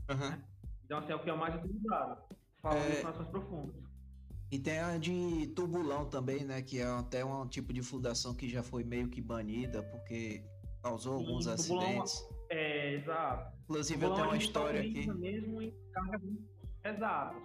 [0.09, 0.31] Uhum.
[0.31, 0.45] Né?
[0.85, 2.23] Então, assim, é o que é o mais utilizado.
[2.63, 2.91] Falando é...
[2.91, 3.86] de fundações profundas.
[4.51, 6.63] E tem a de tubulão também, né?
[6.63, 10.45] Que é até um tipo de fundação que já foi meio que banida, porque
[10.83, 12.29] causou Sim, alguns acidentes.
[12.49, 13.57] É, exato.
[13.65, 15.13] Inclusive, eu tenho uma história aqui.
[15.13, 16.23] Mesmo em cargas
[16.81, 17.43] pesadas.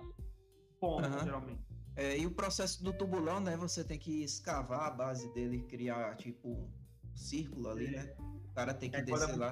[0.80, 1.24] Pontos, uhum.
[1.24, 1.62] geralmente.
[1.96, 3.58] É, e o processo do tubulão, né?
[3.58, 6.70] Você tem que escavar a base dele e criar, tipo, um
[7.16, 7.92] círculo ali, é.
[7.92, 8.16] né?
[8.50, 9.52] O cara tem que é, descer lá.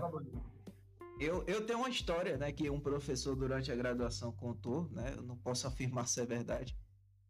[1.19, 2.51] Eu, eu tenho uma história, né?
[2.51, 5.15] Que um professor durante a graduação contou, né?
[5.17, 6.77] Eu não posso afirmar se é verdade.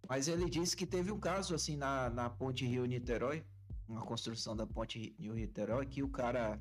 [0.10, 3.46] Mas ele disse que teve um caso, assim, na, na ponte Rio-Niterói,
[3.88, 6.60] uma construção da ponte Rio-Niterói, que o cara...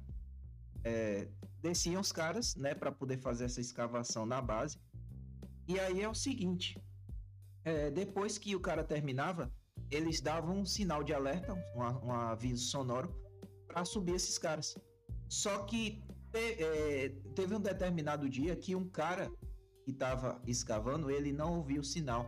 [0.84, 1.26] É,
[1.60, 2.72] desciam os caras, né?
[2.72, 4.78] para poder fazer essa escavação na base.
[5.66, 6.80] E aí é o seguinte
[7.68, 9.52] é, depois que o cara terminava,
[9.90, 13.14] eles davam um sinal de alerta, um, um aviso sonoro,
[13.66, 14.76] para subir esses caras.
[15.28, 19.30] Só que te, é, teve um determinado dia que um cara
[19.84, 22.26] que estava escavando, ele não ouviu o sinal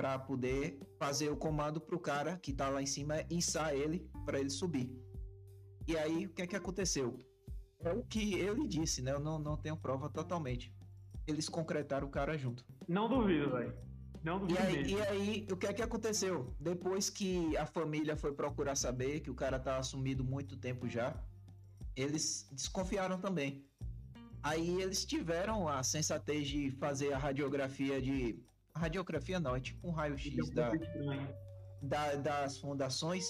[0.00, 4.10] para poder fazer o comando para o cara que está lá em cima içar ele
[4.24, 4.90] para ele subir.
[5.86, 7.18] E aí o que é que aconteceu?
[7.80, 9.12] É o que ele disse, né?
[9.12, 10.74] Eu não, não tenho prova totalmente.
[11.26, 12.64] Eles concretaram o cara junto.
[12.88, 13.76] Não duvido, velho.
[14.22, 16.54] Não e aí, e aí, o que é que aconteceu?
[16.58, 21.14] Depois que a família foi procurar saber que o cara tá sumido muito tempo já,
[21.94, 23.66] eles desconfiaram também.
[24.42, 28.42] Aí eles tiveram a sensatez de fazer a radiografia de.
[28.76, 30.72] Radiografia não, é tipo um raio-x da,
[31.82, 33.26] da, das fundações.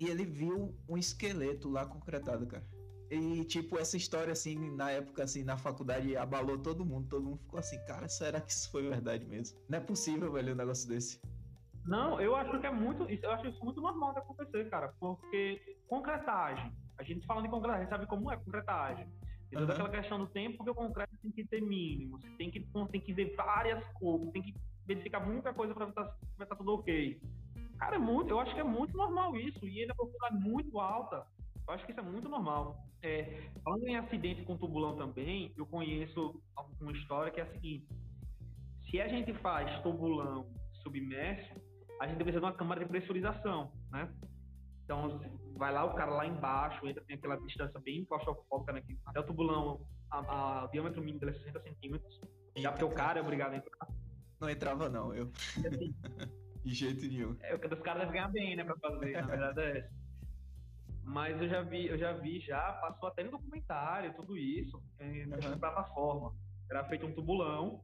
[0.00, 2.64] E ele viu um esqueleto lá concretado, cara.
[3.10, 7.08] E, tipo, essa história, assim, na época, assim, na faculdade, abalou todo mundo.
[7.08, 9.58] Todo mundo ficou assim, cara, será que isso foi verdade mesmo?
[9.68, 11.20] Não é possível, velho, um negócio desse.
[11.86, 13.04] Não, eu acho que é muito.
[13.08, 14.94] Eu acho isso muito normal de acontecer, cara.
[15.00, 16.70] Porque concretagem.
[16.98, 19.08] A gente fala de concretagem, a gente sabe como é concretagem.
[19.50, 19.72] E toda uhum.
[19.72, 22.20] aquela questão do tempo que o concreto tem que ter mínimo.
[22.20, 24.54] Você tem que, tem que ver várias cores, tem que
[24.86, 27.20] verificar muita coisa para ver se tá, tá tudo ok.
[27.78, 29.66] Cara, é muito, eu acho que é muito normal isso.
[29.66, 31.26] E ele é profundidade muito alta.
[31.66, 32.84] Eu acho que isso é muito normal.
[33.02, 36.42] É, falando em acidente com tubulão também, eu conheço
[36.80, 37.86] uma história que é a seguinte:
[38.90, 40.50] se a gente faz tubulão
[40.82, 41.54] submerso,
[42.00, 44.12] a gente precisa de uma câmara de pressurização, né?
[44.84, 45.20] Então,
[45.58, 48.82] vai lá o cara lá embaixo, entra, tem aquela distância bem claustrofóbica, né?
[49.04, 52.20] Até o tubulão, a, a, o diâmetro mínimo dele é 60 centímetros.
[52.56, 53.88] Já porque o cara é obrigado a entrar.
[54.40, 55.30] Não entrava, não, eu.
[55.66, 55.94] Assim,
[56.64, 57.36] de jeito nenhum.
[57.40, 59.98] É, o que dos caras devem ganhar bem, né, pra fazer, na verdade é essa.
[61.02, 65.24] Mas eu já vi, eu já vi, já passou até no documentário, tudo isso, em
[65.24, 65.58] uhum.
[65.58, 66.34] plataforma.
[66.70, 67.82] Era feito um tubulão,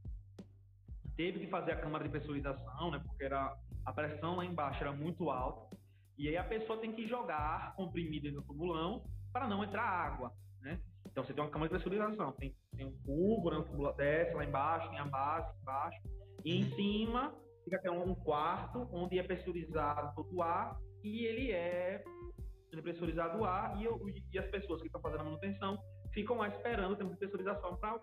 [1.17, 3.01] teve que fazer a câmara de pressurização, né?
[3.05, 5.75] Porque era, a pressão lá embaixo era muito alta.
[6.16, 10.81] E aí a pessoa tem que jogar comprimido no tubulão para não entrar água, né?
[11.07, 13.59] Então você tem uma câmara de pressurização, tem, tem um cubo, né?
[13.59, 16.00] O tubo desce lá embaixo, tem a base embaixo.
[16.44, 21.50] E em cima fica até um quarto onde é pressurizado todo o ar e ele
[21.50, 22.03] é
[22.79, 24.00] é pressurizado o ar e, eu,
[24.33, 25.79] e as pessoas que estão fazendo a manutenção
[26.12, 28.00] ficam lá esperando o tempo de pressurização para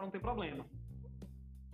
[0.00, 0.64] não ter problema.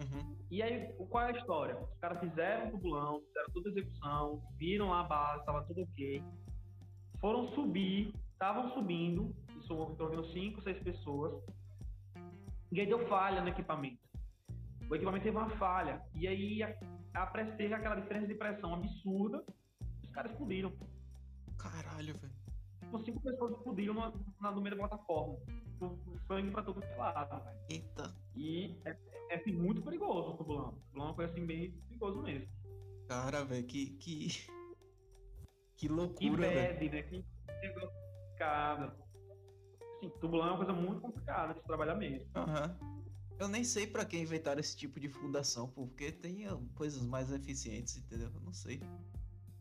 [0.01, 0.37] Uhum.
[0.51, 1.79] E aí, qual é a história?
[1.79, 5.83] Os caras fizeram o tubulão, fizeram toda a execução, viram lá a base, estava tudo
[5.83, 6.25] ok.
[7.21, 11.43] Foram subir, estavam subindo, isso em torno de 5, 6 pessoas.
[12.73, 14.01] E aí deu falha no equipamento.
[14.89, 16.03] O equipamento teve uma falha.
[16.15, 16.75] E aí a,
[17.15, 19.45] a teve aquela diferença de pressão absurda.
[20.03, 20.73] Os caras explodiram.
[21.59, 22.33] Caralho, velho.
[22.81, 25.37] Tipo, cinco pessoas explodiram no, no meio da plataforma.
[26.27, 27.59] Sangue pra todo lado, velho.
[27.69, 28.15] Eita.
[28.35, 28.97] E é,
[29.31, 30.69] é assim, muito perigoso o tubulão.
[30.69, 32.49] O tubulão é assim bem perigoso mesmo.
[33.09, 34.29] Cara, velho, que, que.
[35.77, 37.03] Que loucura, que bad, né?
[37.05, 37.25] Que
[37.63, 38.93] negócio complicado.
[39.97, 42.29] Assim, tubulão é uma coisa muito complicada de trabalhar mesmo.
[42.35, 42.77] Aham.
[42.81, 43.01] Uhum.
[43.39, 47.97] Eu nem sei para que inventaram esse tipo de fundação, porque tem coisas mais eficientes,
[47.97, 48.31] entendeu?
[48.35, 48.83] Eu não sei.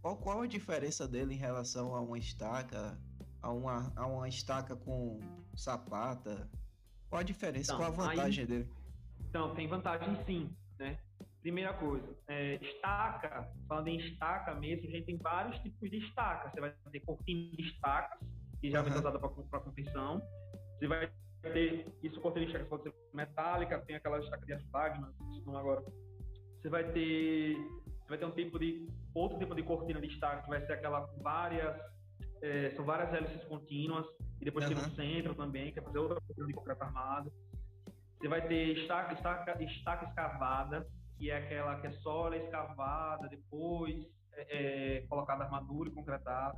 [0.02, 3.00] Qual, qual a diferença dele em relação a uma estaca,
[3.42, 5.22] a uma, a uma estaca com
[5.56, 6.50] sapata?
[7.10, 7.74] Qual a diferença?
[7.74, 8.70] Então, qual a vantagem aí, dele?
[9.30, 10.98] Então, tem vantagem sim, né?
[11.42, 16.50] Primeira coisa, é, estaca, falando em estaca mesmo, a gente tem vários tipos de estaca.
[16.50, 18.20] Você vai ter cortina de estacas,
[18.60, 18.90] que já uhum.
[18.90, 20.22] usada para contenção.
[20.78, 21.10] Você vai
[21.42, 25.14] ter, isso cortina de estacas pode ser metálica, tem aquela estaca de astagma,
[25.46, 25.82] não agora.
[26.60, 30.42] Você vai ter, você vai ter um tipo de, outro tipo de cortina de estaca,
[30.42, 31.80] que vai ser aquela com várias,
[32.42, 34.06] é, são várias hélices contínuas,
[34.42, 34.74] e depois uhum.
[34.74, 37.32] tem no centro também, que é fazer outra cortina de concreto armado.
[38.20, 40.86] Você vai ter estaca, estaca, estaca escavada,
[41.18, 46.58] que é aquela que é só ela escavada, depois é, é, colocada armadura e concretada.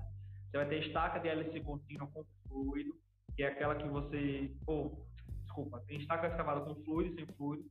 [0.49, 2.97] Você vai ter estaca de hélice contínua com fluido,
[3.35, 4.51] que é aquela que você.
[4.65, 5.05] Oh,
[5.43, 7.63] desculpa, tem estaca escavada com fluido e sem fluido,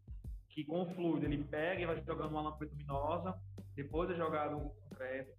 [0.50, 3.34] que com fluido ele pega e vai jogando uma lâmpada luminosa,
[3.74, 5.32] depois é jogado o concreto.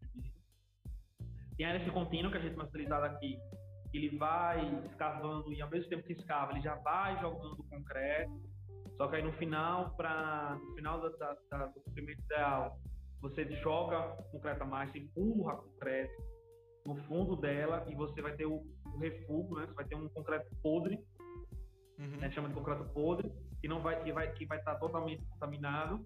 [1.56, 3.40] Tem a hélice contínua, que a gente tem utilizado aqui,
[3.98, 8.32] ele vai escavando e ao mesmo tempo que escava, ele já vai jogando concreto.
[8.98, 12.78] Só que aí no final, para no final da, da, da, do comprimento ideal,
[13.22, 16.24] você joga concreto a mais, empurra concreto
[16.86, 19.68] no fundo dela e você vai ter o, o refúgio, né?
[19.68, 21.00] Você vai ter um concreto podre,
[22.00, 22.18] uhum.
[22.18, 22.32] né?
[22.32, 26.06] chama de concreto podre, que não vai que vai que vai estar totalmente contaminado.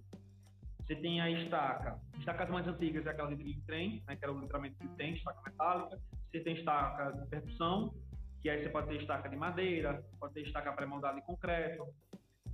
[0.80, 4.16] Você tem a estaca, estacas mais antigas é aquela de trem, né?
[4.16, 6.00] que era o letramento de trem, estaca metálica.
[6.36, 7.96] Você tem estaca de percussão,
[8.42, 11.88] que aí você pode ter estaca de madeira, pode ter estaca pré-moldada de concreto,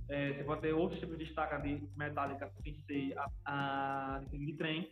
[0.08, 4.38] é, você pode ter outros tipos de estaca de metálica sem ser a, a de,
[4.38, 4.88] de trem,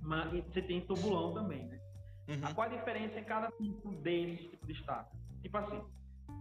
[0.00, 1.78] mas você tem tubulão também, né?
[2.26, 2.54] Uhum.
[2.54, 5.10] Qual a diferença em cada tipo desses tipos de estaca?
[5.42, 5.82] Tipo assim,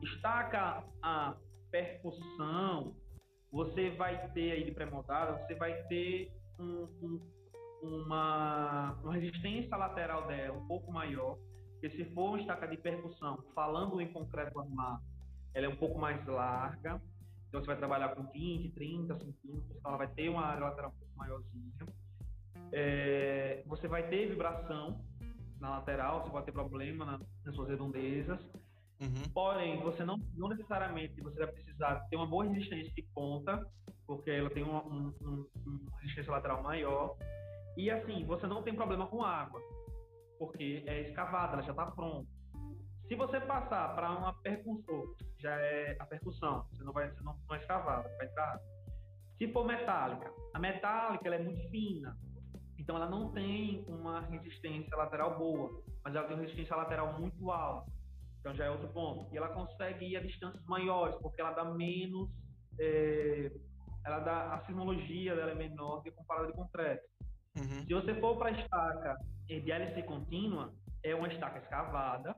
[0.01, 1.35] estaca a
[1.69, 2.95] percussão,
[3.51, 7.32] você vai ter aí de pré-moldada, você vai ter um, um
[7.83, 11.37] uma, uma resistência lateral dela um pouco maior,
[11.73, 15.03] porque se for uma estaca de percussão, falando em concreto armado,
[15.53, 17.01] ela é um pouco mais larga,
[17.47, 20.91] então você vai trabalhar com 20, 30 centímetros, então ela vai ter uma área lateral
[20.91, 21.73] um pouco maiorzinha.
[22.71, 24.99] É, você vai ter vibração
[25.59, 28.39] na lateral, você pode ter problema na, nas suas redondezas.
[28.99, 29.29] Uhum.
[29.33, 33.63] Porém, você não, não necessariamente você vai precisar ter uma boa resistência de ponta,
[34.07, 37.15] porque ela tem uma, um, um, uma resistência lateral maior.
[37.75, 39.61] E assim, você não tem problema com água,
[40.37, 42.27] porque é escavada, ela já está pronta.
[43.07, 47.37] Se você passar para uma percussão, já é a percussão, você não vai, você não,
[47.47, 48.59] não é escavada, vai entrar.
[49.37, 52.17] Se for metálica, a metálica ela é muito fina,
[52.77, 57.51] Então ela não tem uma resistência lateral boa, mas ela tem uma resistência lateral muito
[57.51, 57.91] alta.
[58.39, 59.33] Então já é outro ponto.
[59.33, 62.29] E ela consegue ir a distâncias maiores, porque ela dá menos.
[62.79, 63.51] É,
[64.05, 67.03] ela dá a sismologia dela é menor que comparada de concreto.
[67.55, 67.85] Uhum.
[67.85, 70.73] Se você for para a estaca de hélice contínua,
[71.03, 72.35] é uma estaca escavada,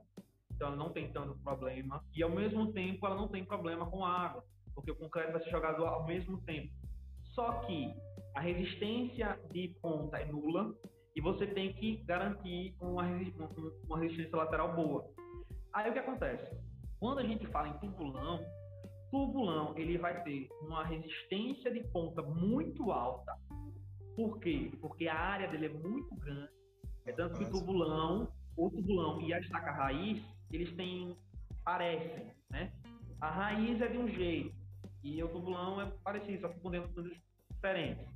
[0.52, 2.02] então ela não tem tanto problema.
[2.14, 4.44] E ao mesmo tempo ela não tem problema com água,
[4.74, 6.72] porque o concreto vai ser jogado ao mesmo tempo.
[7.34, 7.94] Só que
[8.34, 10.74] a resistência de ponta é nula
[11.14, 13.04] e você tem que garantir uma,
[13.86, 15.04] uma resistência lateral boa.
[15.72, 16.54] Aí o que acontece?
[16.98, 18.44] Quando a gente fala em tubulão,
[19.10, 23.32] tubulão ele vai ter uma resistência de ponta muito alta.
[24.16, 24.72] Por quê?
[24.80, 26.50] Porque a área dele é muito grande.
[27.04, 31.16] É tanto que o tubulão, o tubulão e a estaca raiz, eles têm
[31.62, 32.72] parecem, né?
[33.20, 34.54] A raiz é de um jeito
[35.02, 37.04] e o tubulão é parecido, só que com dentro
[37.50, 38.06] diferentes.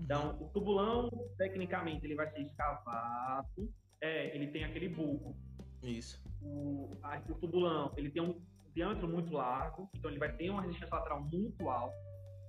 [0.00, 3.68] Então, o tubulão, tecnicamente, ele vai ser escavado.
[4.00, 5.36] É, ele tem aquele bulbo.
[5.82, 6.22] Isso.
[6.40, 8.40] O, a, o tubulão, ele tem um
[8.74, 11.96] diâmetro muito largo, então ele vai ter uma resistência lateral muito alta.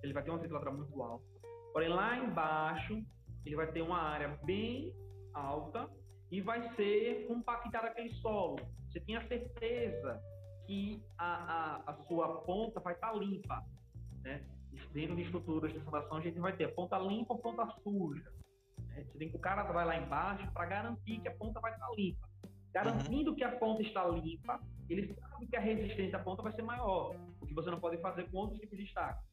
[0.03, 1.25] Ele vai ter uma resistência lateral muito alta.
[1.73, 3.03] Porém, lá embaixo,
[3.45, 4.93] ele vai ter uma área bem
[5.33, 5.89] alta
[6.31, 8.57] e vai ser compactado aquele solo.
[8.87, 10.21] Você tem a certeza
[10.65, 13.63] que a, a, a sua ponta vai estar limpa,
[14.21, 14.45] né?
[14.93, 18.31] dentro de estruturas de fundação, a gente vai ter ponta limpa ou ponta suja.
[18.87, 19.03] Né?
[19.03, 21.89] Você tem que o cara vai lá embaixo para garantir que a ponta vai estar
[21.95, 22.27] limpa.
[22.71, 23.35] Garantindo uhum.
[23.35, 24.59] que a ponta está limpa,
[24.89, 27.97] ele sabe que a resistência à ponta vai ser maior, o que você não pode
[27.97, 29.23] fazer com outros tipos de destaque.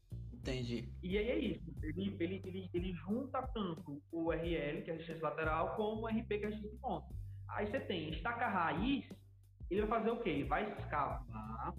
[0.47, 0.88] Entendi.
[1.03, 1.64] E aí é isso.
[1.82, 6.07] Ele, ele, ele, ele junta tanto o RL, que é a resistência lateral, como o
[6.07, 7.07] RP, que é a resistência de ponta.
[7.49, 9.05] Aí você tem estaca raiz,
[9.70, 10.30] ele vai fazer o quê?
[10.30, 11.74] Ele vai escavar,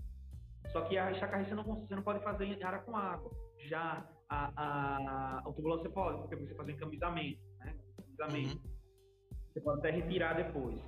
[0.71, 3.31] só que a estaca raiz você não, você não pode fazer em área com água.
[3.67, 7.73] Já a, a, o tubulão você pode, porque você faz um encamisamento, né?
[8.13, 8.67] Encaminhamento.
[8.67, 9.41] Uhum.
[9.53, 10.79] Você pode até retirar depois.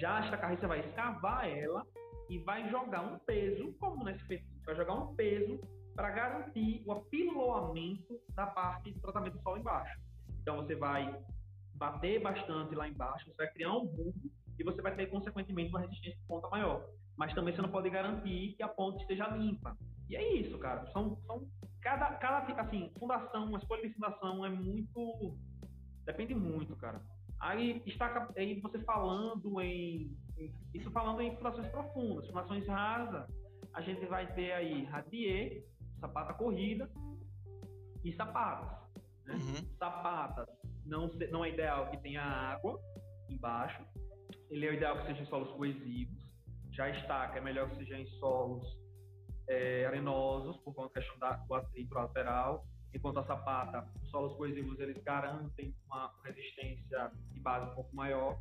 [0.00, 1.86] Já esta carriça vai escavar ela
[2.28, 5.60] e vai jogar um peso, como nesse PT, vai jogar um peso
[5.98, 9.98] para garantir o apiloamento da parte de tratamento do solo embaixo.
[10.40, 11.12] Então você vai
[11.74, 15.80] bater bastante lá embaixo, você vai criar um bulbo e você vai ter consequentemente uma
[15.80, 16.88] resistência de ponta maior.
[17.16, 19.76] Mas também você não pode garantir que a ponta esteja limpa.
[20.08, 20.86] E é isso, cara.
[20.92, 21.44] São, são
[21.80, 25.36] cada, cada assim, fundação, uma escolha de fundação é muito.
[26.04, 27.02] Depende muito, cara.
[27.40, 30.16] Aí está aí você falando em.
[30.72, 33.28] Isso falando em fundações profundas, fundações rasas,
[33.74, 35.64] a gente vai ter aí radier,
[35.98, 36.90] sapata corrida
[38.04, 38.78] e sapatas.
[39.24, 39.34] Né?
[39.34, 39.76] Uhum.
[39.78, 40.48] Sapatas
[40.84, 42.80] não, não é ideal que tenha água
[43.28, 43.84] embaixo.
[44.50, 46.26] Ele é ideal que seja em solos coesivos.
[46.72, 48.66] Já estaca é melhor que seja em solos
[49.48, 54.36] é, arenosos, por conta da questão da, do atrito lateral, enquanto a sapata, os solos
[54.36, 58.38] coesivos, eles garantem uma resistência de base um pouco maior.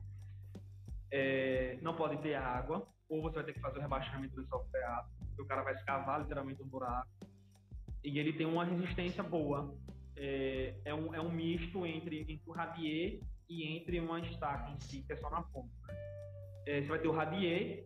[1.11, 4.65] É, não pode ter água, ou você vai ter que fazer o rebaixamento do solo
[4.69, 7.07] freado, porque o cara vai escavar literalmente um buraco.
[8.07, 9.75] E ele tem uma resistência boa.
[10.15, 14.79] É, é, um, é um misto entre, entre o radier e entre uma estaca em
[14.79, 15.69] si, que é só na ponta.
[16.65, 17.85] É, você vai ter o radier,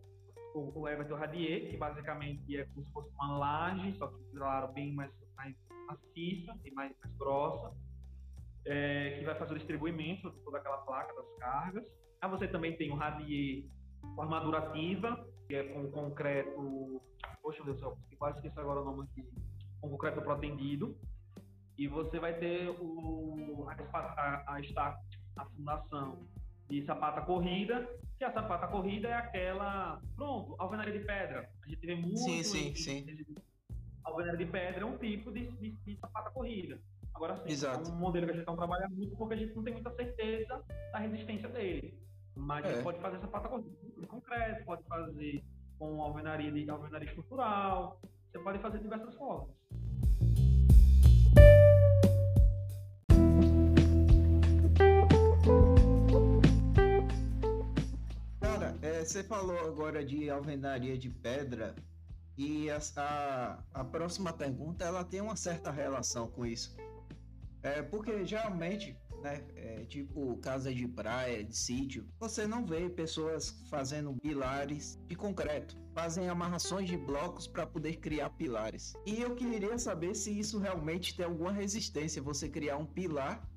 [0.54, 4.72] o, o Everton Radier, que basicamente é como se fosse uma laje, só que, claro,
[4.72, 5.56] bem mais, mais
[5.88, 7.76] maciça e mais, mais grossa,
[8.64, 11.84] é, que vai fazer o distribuimento de toda aquela placa das cargas.
[12.20, 13.64] Aí você também tem o Radier
[14.14, 17.02] com armadura ativa, que é com concreto.
[17.42, 19.51] Poxa, meu Deus céu, quase esqueci agora o nome aqui.
[19.82, 20.96] Com concreto protendido.
[21.76, 24.98] E você vai ter o, a, a, a,
[25.36, 26.26] a fundação
[26.68, 31.50] de sapata corrida, que a sapata corrida é aquela, pronto, alvenaria de pedra.
[31.62, 32.18] A gente vê muito.
[32.18, 33.06] Sim, sim, sim.
[34.04, 36.80] Alvenaria de pedra é um tipo de, de, de sapata corrida.
[37.14, 37.90] Agora sim, Exato.
[37.90, 39.90] é um modelo que a gente está trabalhando muito porque a gente não tem muita
[39.94, 41.98] certeza da resistência dele.
[42.34, 42.68] Mas é.
[42.68, 42.82] a gente é.
[42.84, 45.44] pode fazer sapata corrida com concreto, pode fazer
[45.78, 48.00] com alvenaria de alvenaria estrutural,
[48.32, 49.48] você pode fazer de diversas formas.
[59.04, 61.74] você falou agora de alvenaria de pedra
[62.38, 66.74] e a, a, a, próxima pergunta ela tem uma certa relação com isso.
[67.62, 73.62] É, porque geralmente, né, é, tipo casa de praia, de sítio, você não vê pessoas
[73.70, 78.94] fazendo pilares de concreto, fazem amarrações de blocos para poder criar pilares.
[79.06, 83.48] E eu queria saber se isso realmente tem alguma resistência, você criar um pilar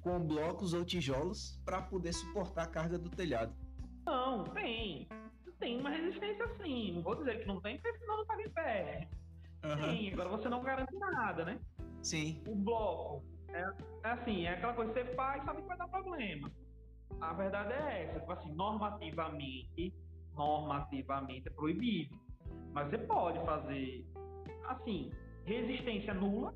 [0.00, 3.54] com blocos ou tijolos para poder suportar a carga do telhado.
[4.04, 5.08] Não, tem.
[5.58, 6.92] Tem uma resistência sim.
[6.92, 9.08] Não vou dizer que não tem, porque senão não tá em pé.
[9.64, 9.96] Uhum.
[9.96, 11.58] Sim, agora você não garante nada, né?
[12.02, 12.42] Sim.
[12.46, 13.33] O bloco.
[13.54, 13.72] É,
[14.04, 16.50] é assim, é aquela coisa que você faz sabe que vai dar problema.
[17.20, 19.94] A verdade é essa, tipo assim, normativamente,
[20.34, 22.18] normativamente é proibido.
[22.72, 24.04] Mas você pode fazer,
[24.66, 25.12] assim,
[25.44, 26.52] resistência nula,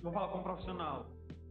[0.00, 1.10] vou falar como profissional,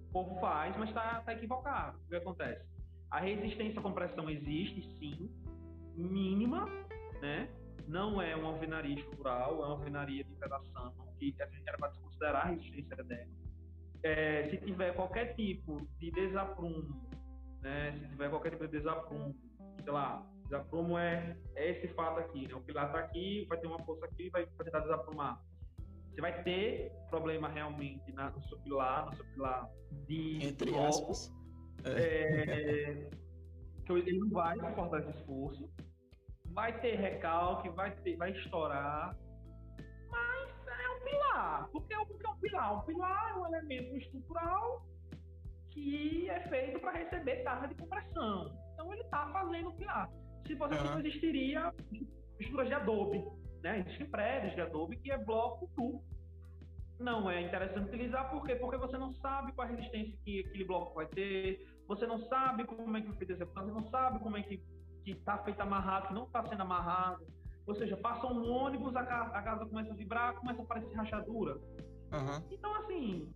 [0.10, 1.98] o povo faz, mas está tá equivocado.
[2.06, 2.66] O que acontece?
[3.12, 5.30] A resistência à compressão existe, sim,
[5.96, 6.66] mínima,
[7.22, 7.50] né?
[7.88, 11.92] Não é uma alvenaria estrutural, é uma alvenaria de vedação, que a gente era para
[11.92, 13.47] considerar a resistência dela.
[14.04, 17.10] É, se tiver qualquer tipo de desaprumo,
[17.62, 17.98] né?
[18.00, 19.36] Se tiver qualquer tipo de desaprumo,
[19.84, 22.56] sei lá, desaprumo é, é esse fato aqui, né?
[22.56, 25.42] O pilar está aqui, vai ter uma força aqui, vai, vai tentar desaprumar.
[26.18, 29.70] Você vai ter problema realmente na, no seu pilar, no seu pilar
[30.08, 31.32] de Entre aspas.
[31.86, 33.08] É.
[33.86, 35.70] que ele não vai suportar esse esforço.
[36.48, 39.16] Vai ter recalque, vai, ter, vai estourar.
[41.10, 41.70] Pilar.
[41.72, 42.78] Porque é um, porque é um pilar.
[42.78, 44.86] Um pilar é um elemento estrutural
[45.72, 48.52] que é feito para receber carga de compressão.
[48.74, 50.10] Então ele está fazendo o pilar.
[50.46, 51.74] Se fosse assim, não existiria
[52.40, 53.24] estruturas de adobe.
[53.64, 53.80] Né?
[53.80, 56.04] Existem prédios de adobe que é bloco duplo
[57.00, 58.56] não é interessante utilizar, por quê?
[58.56, 62.66] Porque você não sabe qual a resistência que aquele bloco vai ter, você não sabe
[62.66, 64.62] como é que feito executado, você não sabe como é que
[65.06, 67.26] está feito amarrado, que não está sendo amarrado.
[67.68, 70.96] Ou seja, passa um ônibus, a casa, a casa começa a vibrar, começa a aparecer
[70.96, 71.56] rachadura.
[72.14, 72.42] Uhum.
[72.50, 73.34] Então, assim,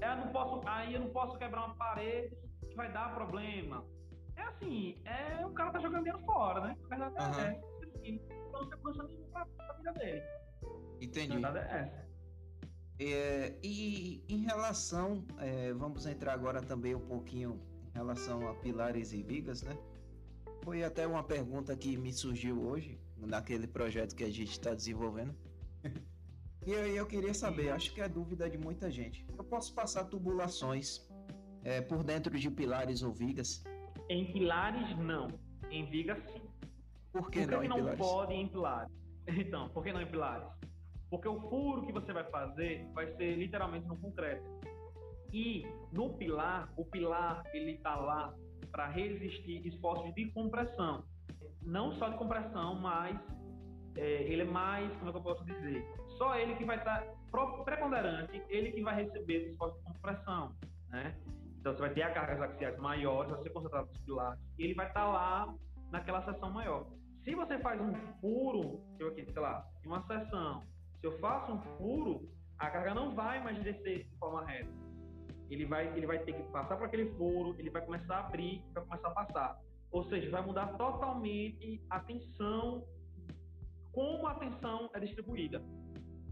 [0.00, 2.34] eu não posso, aí eu não posso quebrar uma parede
[2.66, 3.84] que vai dar problema.
[4.36, 6.76] É assim, é, o cara tá jogando dinheiro fora, né?
[6.84, 7.44] A verdade uhum.
[7.44, 7.74] é essa.
[8.02, 10.22] Então, não tem segurança nenhuma pra, pra vida dele.
[11.00, 11.32] Entendi.
[11.44, 12.04] A verdade é essa.
[12.98, 19.12] É, e em relação, é, vamos entrar agora também um pouquinho em relação a pilares
[19.12, 19.76] e vigas, né?
[20.62, 25.34] Foi até uma pergunta que me surgiu hoje, naquele projeto que a gente está desenvolvendo.
[26.66, 29.26] e aí eu queria saber, acho que é dúvida de muita gente.
[29.36, 31.08] Eu posso passar tubulações
[31.62, 33.64] é, por dentro de pilares ou vigas?
[34.08, 35.28] Em pilares, não.
[35.70, 36.42] Em vigas, sim.
[37.12, 37.98] Por que, por que não, não pilares?
[37.98, 38.92] pode em pilares?
[39.26, 40.46] Então, por que não em pilares?
[41.08, 44.44] Porque o furo que você vai fazer vai ser literalmente no concreto.
[45.32, 48.34] E no pilar, o pilar ele está lá
[48.70, 51.04] para resistir esforços de compressão.
[51.64, 53.18] Não só de compressão, mas
[53.96, 55.84] é, ele é mais, como é que eu posso dizer?
[56.18, 57.04] Só ele que vai estar
[57.64, 60.54] preponderante, ele que vai receber esse esforço de compressão,
[60.90, 61.16] né?
[61.58, 64.74] Então você vai ter a cargas axiais maiores, vai ser concentrado nos pilares, e ele
[64.74, 65.54] vai estar lá
[65.90, 66.86] naquela seção maior.
[67.24, 70.62] Se você faz um furo, eu aqui, sei lá, em uma seção,
[71.00, 74.70] se eu faço um furo, a carga não vai mais descer de forma reta.
[75.50, 78.62] Ele vai, ele vai ter que passar por aquele furo, ele vai começar a abrir,
[78.74, 79.58] vai começar a passar.
[79.94, 82.84] Ou seja, vai mudar totalmente a tensão,
[83.92, 85.62] como a tensão é distribuída.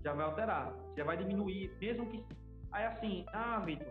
[0.02, 2.24] Já vai alterar, já vai diminuir, mesmo que.
[2.72, 3.86] Aí assim, ah, Vitor,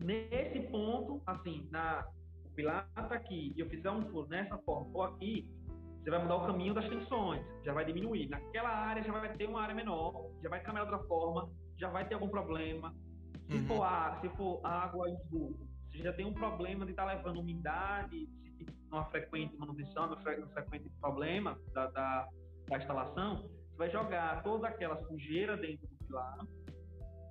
[0.00, 2.04] nesse ponto, assim, na,
[2.44, 5.48] o pilar está aqui e eu fizer um furo nessa forma ou aqui,
[6.02, 8.28] você vai mudar o caminho das tensões, já vai diminuir.
[8.28, 11.48] Naquela área já vai ter uma área menor, já vai caminhar de outra forma,
[11.78, 12.92] já vai ter algum problema.
[13.48, 13.66] Se uhum.
[13.68, 17.14] for ar, se for água e esgoto, você já tem um problema de estar tá
[17.14, 18.28] levando umidade,
[18.90, 22.28] uma frequente manutenção, uma frequente problema da, da,
[22.68, 26.38] da instalação, você vai jogar toda aquela sujeira dentro do pilar,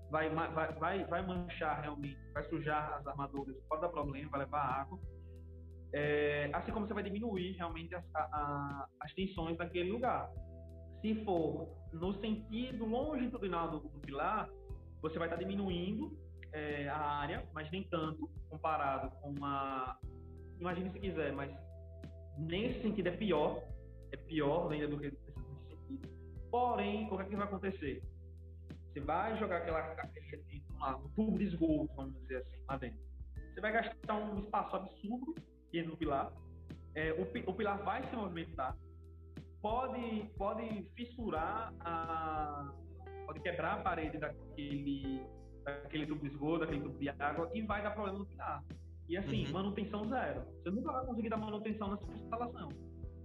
[0.09, 4.61] vai, vai, vai, vai manchar realmente, vai sujar as armaduras, pode dar problema, vai levar
[4.61, 4.99] água
[5.95, 10.29] é, assim como você vai diminuir realmente as, a, as tensões daquele lugar.
[11.01, 14.49] Se for no sentido longitudinal do, do pilar,
[15.01, 16.11] você vai estar diminuindo
[16.51, 19.97] é, a área, mas nem tanto comparado com uma.
[20.59, 21.51] Imagine se quiser, mas
[22.37, 23.63] nesse sentido é pior,
[24.11, 26.09] é pior ainda do que nesse sentido.
[26.49, 28.03] Porém, o que, é que vai acontecer?
[28.93, 32.99] Você vai jogar aquela, aquele, um tubo de esgoto, vamos dizer assim, lá dentro.
[33.53, 35.35] Você vai gastar um espaço absurdo
[35.83, 36.31] no pilar.
[36.93, 38.77] É, o, o, pilar vai se movimentar,
[39.61, 42.73] pode, pode fissurar, a,
[43.25, 45.21] pode quebrar a parede daquele,
[45.65, 48.63] daquele tubo de esgoto, daquele tubo de água e vai dar problema no pilar.
[49.07, 49.51] E assim, uhum.
[49.51, 50.43] manutenção zero.
[50.61, 52.69] Você nunca vai conseguir dar manutenção nessa instalação.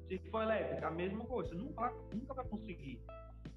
[0.09, 1.51] Se for elétrica, a mesma coisa.
[1.51, 3.03] Você nunca vai, nunca vai conseguir.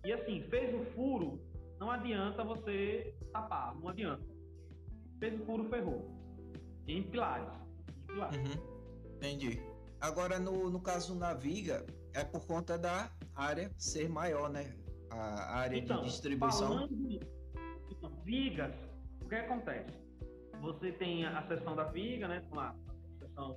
[0.05, 1.41] E assim, fez o furo,
[1.79, 4.23] não adianta você tapar, não adianta.
[5.19, 6.09] Fez o furo, ferrou.
[6.87, 7.49] Em pilares.
[7.87, 8.37] Em pilares.
[8.37, 9.15] Uhum.
[9.15, 9.61] Entendi.
[9.99, 14.75] Agora, no, no caso na Viga, é por conta da área ser maior, né?
[15.09, 16.67] A área então, de distribuição.
[16.67, 17.19] Falando
[17.89, 18.75] então, vigas,
[19.21, 20.02] o que acontece?
[20.63, 22.41] Você tem a seção da viga, né?
[22.53, 23.53] Lá, a seção,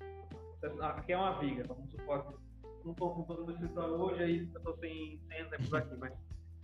[0.80, 2.40] aqui é uma viga, vamos supor.
[2.84, 6.12] Não estou com todo o hoje, aí eu estou sem, sem exemplos aqui, mas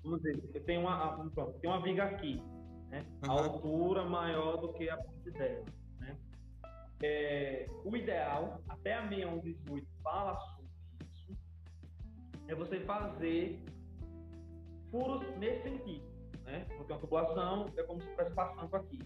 [0.03, 2.43] vamos dizer, eu tenho uma, pronto, tem uma viga aqui.
[2.89, 3.07] Né?
[3.25, 3.31] Uhum.
[3.31, 5.65] A altura maior do que a parte dela.
[6.01, 6.19] Né?
[7.05, 10.67] É, o ideal, até a 6118 fala sobre
[11.05, 11.39] isso,
[12.49, 13.65] é você fazer
[14.91, 16.05] furos nesse sentido.
[16.45, 16.67] Né?
[16.77, 18.99] Porque uma tubulação é como se estivesse passando aqui.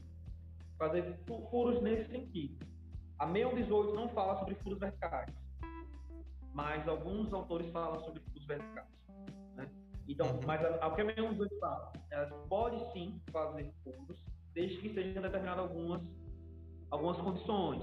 [0.79, 1.18] Fazer
[1.51, 2.66] furos nesse sentido.
[3.18, 5.33] A 6118 não fala sobre furos verticais,
[6.53, 8.89] mas alguns autores falam sobre furos verticais.
[9.55, 9.68] Né?
[10.07, 10.41] Então, uhum.
[10.47, 14.22] mas a, a que a 6118 fala, ela pode sim fazer furos,
[14.53, 16.03] desde que sejam determinadas algumas,
[16.91, 17.83] algumas condições.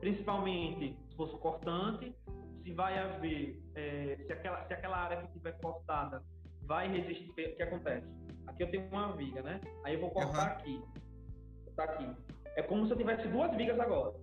[0.00, 2.14] Principalmente se fosse cortante,
[2.62, 6.22] se vai haver, é, se, aquela, se aquela área que estiver cortada
[6.62, 7.30] vai resistir.
[7.30, 8.06] O que acontece?
[8.46, 9.60] Aqui eu tenho uma viga, né?
[9.84, 10.52] Aí eu vou cortar uhum.
[10.52, 10.82] aqui.
[11.76, 12.08] Tá aqui.
[12.56, 14.14] É como se eu tivesse duas vigas agora.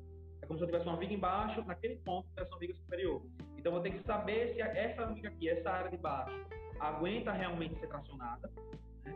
[0.42, 3.22] É como se eu tivesse uma viga embaixo, naquele ponto tivesse uma viga superior.
[3.58, 6.34] Então eu ter que saber se essa viga aqui, essa área de baixo,
[6.80, 8.50] aguenta realmente ser tracionada.
[9.04, 9.16] Né?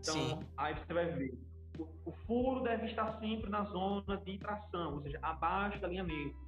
[0.00, 0.40] Então, Sim.
[0.56, 1.38] aí você vai ver.
[1.78, 6.04] O, o, furo deve estar sempre na zona de tração, ou seja, abaixo da linha
[6.04, 6.40] neutra.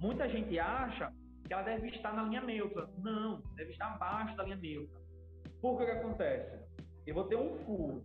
[0.00, 1.12] Muita gente acha
[1.46, 2.88] que ela deve estar na linha neutra.
[2.98, 5.00] Não, deve estar abaixo da linha neutra.
[5.60, 6.64] Por que que acontece?
[7.06, 8.04] Eu vou ter um furo.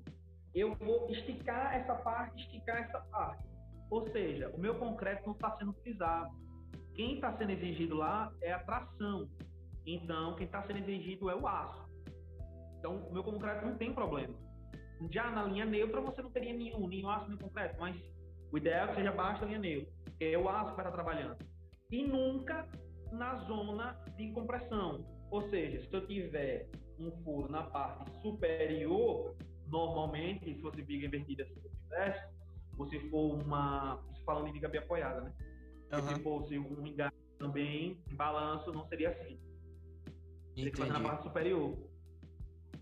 [0.55, 3.45] Eu vou esticar essa parte, esticar essa parte.
[3.89, 6.33] Ou seja, o meu concreto não está sendo utilizado.
[6.93, 9.29] Quem está sendo exigido lá é a tração.
[9.85, 11.85] Então, quem está sendo exigido é o aço.
[12.79, 14.33] Então, o meu concreto não tem problema.
[15.11, 17.95] Já na linha neutra, você não teria nenhum, nenhum aço nem concreto, mas
[18.49, 21.37] o ideal é que seja abaixo da linha neutra, é o aço vai estar trabalhando.
[21.91, 22.65] E nunca
[23.11, 25.05] na zona de compressão.
[25.29, 29.35] Ou seja, se eu tiver um furo na parte superior,
[29.75, 31.53] normalmente, se fosse viga invertida, se
[31.83, 32.27] tivesse,
[32.77, 34.03] ou se for uma.
[34.25, 35.33] Falando em viga bem apoiada, né?
[35.93, 36.01] Uhum.
[36.01, 39.39] Se fosse um engaste também, em balanço, não seria assim.
[40.55, 41.77] Tem que fazer na parte superior.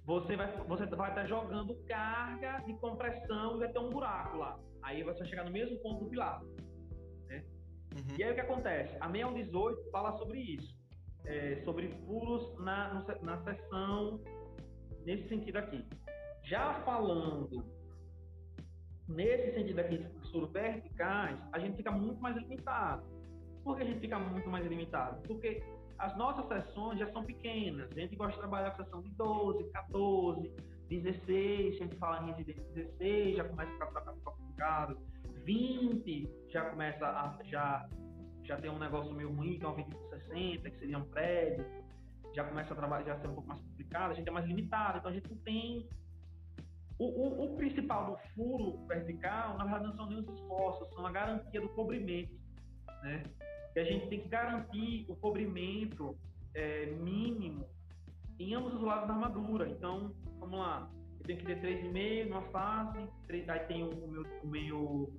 [0.05, 4.59] Você vai, você vai estar jogando carga de compressão e vai ter um buraco lá.
[4.81, 6.41] Aí você vai chegar no mesmo ponto do pilar.
[7.27, 7.43] Né?
[7.95, 8.17] Uhum.
[8.17, 8.95] E aí o que acontece?
[8.99, 10.83] A 6118 fala sobre isso
[11.25, 14.21] é, sobre furos na, na seção
[15.05, 15.85] nesse sentido aqui.
[16.53, 17.65] Já falando
[19.07, 23.03] nesse sentido aqui de furos verticais, a gente fica muito mais limitado.
[23.63, 25.19] Por que a gente fica muito mais limitado?
[25.23, 25.63] Porque
[25.97, 27.89] as nossas sessões já são pequenas.
[27.91, 30.53] A gente gosta de trabalhar com sessão de 12, 14,
[30.89, 31.25] 16.
[31.25, 34.99] Se a gente fala em residência 16, já começa a ficar complicado.
[35.45, 37.89] 20 já começa a já
[38.43, 41.05] já tem um negócio meio ruim, que é uma 20 por 60, que seria um
[41.05, 41.65] prédio,
[42.35, 44.99] já começa a trabalhar, já ser um pouco mais complicado, a gente é mais limitado,
[44.99, 45.89] então a gente não tem.
[47.03, 51.05] O, o, o principal do furo vertical, na verdade, não são nem os esforços, são
[51.05, 52.33] a garantia do cobrimento,
[53.03, 53.23] né?
[53.75, 56.17] E a gente tem que garantir o cobrimento
[56.53, 57.67] é, mínimo
[58.39, 59.67] em ambos os lados da armadura.
[59.67, 60.89] Então, vamos lá,
[61.19, 65.13] eu tenho que ter 3,5 numa face, 3, aí tem o meu, o meu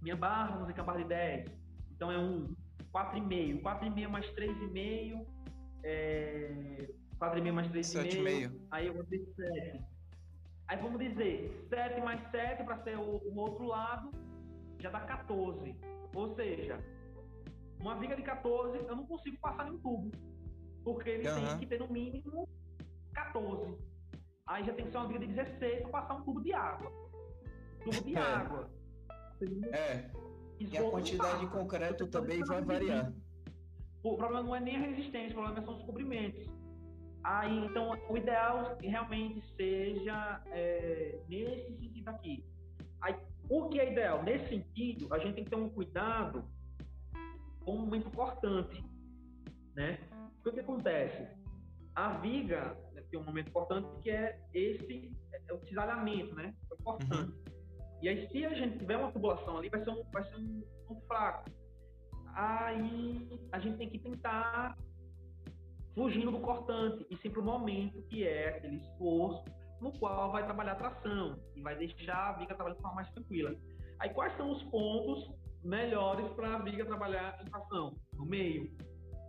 [0.00, 1.58] minha barra, vamos dizer que é a barra de 10
[1.98, 2.54] então é um
[2.94, 3.60] 4,5.
[3.60, 5.26] 4,5 mais 3,5.
[5.82, 6.88] É...
[7.20, 8.56] 4,5 mais 3,5.
[8.70, 9.97] Aí eu vou ter 7.
[10.68, 14.10] Aí vamos dizer, 7 mais 7 para ser o, o, outro lado,
[14.78, 15.74] já dá 14.
[16.14, 16.78] Ou seja,
[17.80, 20.12] uma viga de 14 eu não consigo passar em um tubo.
[20.84, 21.34] Porque ele uhum.
[21.34, 22.46] tem que ter no mínimo
[23.14, 23.78] 14.
[24.46, 26.92] Aí já tem que ser uma viga de 16 para passar um tubo de água.
[27.84, 28.20] Tubo de é.
[28.20, 28.70] água.
[29.72, 30.10] É.
[30.60, 33.12] E a quantidade de concreto também vai variar.
[34.02, 36.46] O problema não é nem a resistência, o problema são os cobrimentos.
[37.28, 42.42] Aí, então, o ideal realmente seja é, nesse sentido aqui.
[43.02, 43.14] Aí,
[43.50, 44.22] o que é ideal?
[44.22, 46.42] Nesse sentido, a gente tem que ter um cuidado
[47.60, 48.82] com o momento cortante,
[49.74, 49.98] né?
[50.42, 51.28] O que acontece?
[51.94, 55.12] A viga né, tem um momento importante que é esse,
[55.48, 56.54] é o cisalhamento, né?
[56.70, 57.30] É o cortante.
[57.30, 57.44] Uhum.
[58.00, 60.64] E aí, se a gente tiver uma tubulação ali, vai ser um, vai ser um,
[60.88, 61.50] um fraco.
[62.32, 64.78] Aí a gente tem que tentar
[65.98, 69.42] fugindo do cortante e sempre o momento que é aquele esforço
[69.80, 73.10] no qual vai trabalhar a tração e vai deixar a viga trabalhar de forma mais
[73.10, 73.52] tranquila.
[73.98, 75.28] Aí quais são os pontos
[75.64, 77.96] melhores para a viga trabalhar em tração?
[78.12, 78.70] No meio.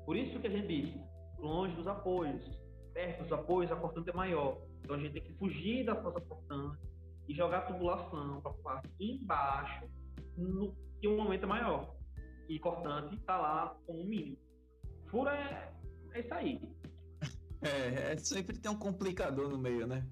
[0.05, 0.95] Por isso que a gente diz,
[1.39, 2.45] longe dos apoios,
[2.93, 4.61] perto dos apoios a cortante é maior.
[4.83, 6.77] Então a gente tem que fugir da força cortante
[7.27, 9.89] e jogar a tubulação para a parte embaixo,
[10.37, 11.95] no, que o momento é maior.
[12.47, 14.37] E cortante está lá como mínimo.
[15.07, 15.78] Fura é,
[16.13, 16.61] é isso aí.
[17.61, 20.05] É, é, sempre tem um complicador no meio, né?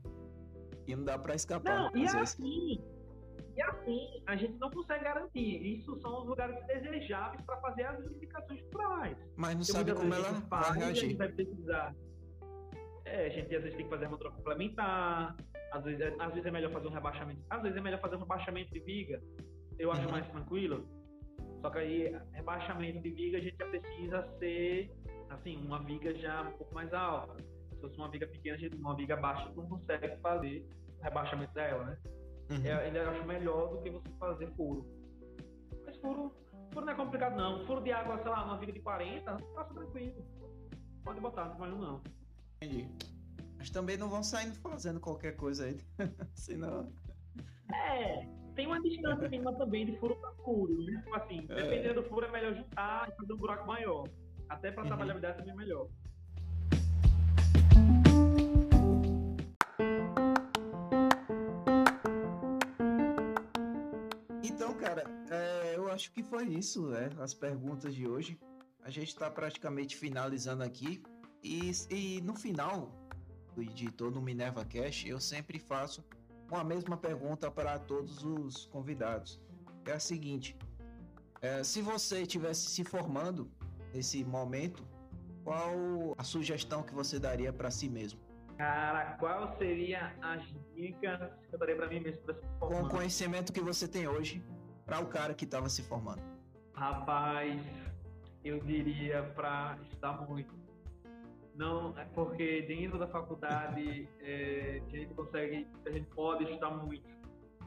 [0.85, 1.91] E não dá para escapar.
[1.91, 2.81] Não, e assim,
[3.57, 5.79] e assim, a gente não consegue garantir.
[5.79, 9.17] Isso são os lugares desejáveis para fazer as verificações estruturais.
[9.35, 10.83] Mas não sabe como ela vai reagir.
[10.83, 11.95] A gente vai precisar.
[13.05, 15.35] É, a gente às vezes tem que fazer uma troca complementar,
[15.71, 17.41] Às vezes, é, às vezes é melhor fazer um rebaixamento.
[17.49, 19.23] Às vezes é melhor fazer um rebaixamento de viga.
[19.79, 20.11] Eu acho uhum.
[20.11, 20.87] mais tranquilo.
[21.61, 24.91] Só que aí, rebaixamento de viga, a gente já precisa ser,
[25.29, 27.35] assim, uma viga já um pouco mais alta.
[27.71, 30.67] Se fosse uma viga pequena, uma viga baixa, não consegue fazer
[30.99, 31.97] o rebaixamento dela, né?
[32.49, 32.65] Uhum.
[32.65, 34.85] É, ainda acho melhor do que você fazer furo.
[35.85, 36.33] Mas furo,
[36.71, 37.65] furo não é complicado, não.
[37.65, 40.25] Furo de água, sei lá, uma viga de 40, passa tranquilo.
[41.03, 42.01] Pode botar, não tem não.
[42.61, 42.89] Entendi.
[43.57, 45.77] Mas também não vão saindo fazendo qualquer coisa aí.
[46.35, 46.91] Senão.
[47.73, 48.25] É,
[48.55, 50.81] tem uma distância mínima também de furo para furo.
[50.83, 51.01] Né?
[51.03, 51.55] Tipo assim, é.
[51.55, 54.07] dependendo do furo, é melhor juntar e fazer um buraco maior.
[54.49, 54.87] Até para uhum.
[54.87, 55.89] trabalhabilidade também é melhor.
[64.43, 67.09] Então, cara, é, eu acho que foi isso, né?
[67.19, 68.39] As perguntas de hoje.
[68.81, 71.03] A gente está praticamente finalizando aqui.
[71.43, 72.91] E, e no final
[73.73, 76.03] de todo o Minerva Cash, eu sempre faço
[76.49, 79.41] uma mesma pergunta para todos os convidados.
[79.85, 80.57] É a seguinte:
[81.41, 83.51] é, se você estivesse se formando
[83.93, 84.83] nesse momento,
[85.43, 88.19] qual a sugestão que você daria para si mesmo?
[88.57, 90.43] Cara, qual seria as
[90.75, 92.21] dicas que eu daria para mim mesmo?
[92.59, 94.43] Com o conhecimento que você tem hoje
[94.85, 96.21] para o cara que estava se formando.
[96.73, 97.61] Rapaz,
[98.43, 100.57] eu diria para estudar muito
[101.57, 107.09] não, é porque dentro da faculdade é, a gente consegue, a gente pode estudar muito.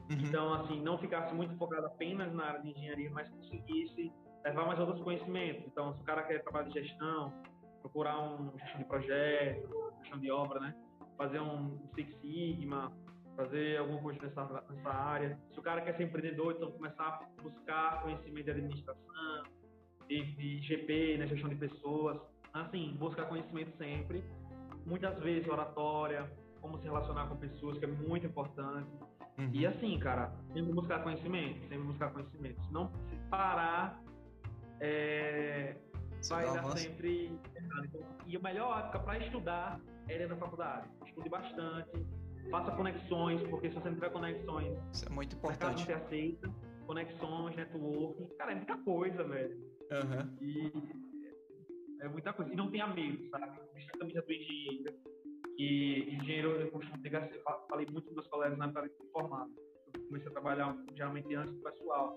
[0.09, 0.19] Uhum.
[0.27, 4.13] Então, assim, não ficasse muito focado apenas na área de engenharia, mas conseguisse
[4.45, 5.65] levar mais outros conhecimentos.
[5.67, 7.33] Então, se o cara quer trabalhar de gestão,
[7.81, 10.75] procurar um gestão de projeto, gestão de obra, né?
[11.17, 12.93] Fazer um Six Sigma,
[13.37, 15.39] fazer alguma coisa nessa, nessa área.
[15.53, 19.43] Se o cara quer ser empreendedor, então começar a buscar conhecimento de administração,
[20.09, 21.27] de, de GP, né?
[21.27, 22.21] Gestão de pessoas
[22.53, 24.25] assim, buscar conhecimento sempre.
[24.85, 26.31] Muitas vezes oratória,
[26.61, 28.91] como se relacionar com pessoas, que é muito importante.
[29.39, 29.51] Uhum.
[29.53, 32.61] E assim, cara, sempre buscar conhecimento, sempre buscar conhecimento.
[32.65, 32.91] Se não
[33.31, 34.03] parar,
[34.81, 35.77] é,
[36.29, 36.79] vai dar avanço.
[36.79, 37.39] sempre
[38.27, 40.89] e a melhor época para estudar é da faculdade.
[41.07, 42.07] Estude bastante,
[42.51, 45.85] faça conexões, porque se você não tiver conexões, isso é muito importante.
[45.85, 46.51] Você aceita
[46.87, 49.57] conexões, networking, cara, é muita coisa, velho.
[49.93, 50.37] Uhum.
[50.41, 50.73] E
[52.01, 52.53] é muita coisa.
[52.53, 53.61] E não tenha medo, sabe?
[53.75, 54.95] Vestir a camisa do engenheiro.
[55.57, 59.51] Que engenheiro, eu costumo pegar, eu falei muito com meus colegas na época de formado.
[59.95, 62.17] Eu comecei a trabalhar geralmente antes do pessoal.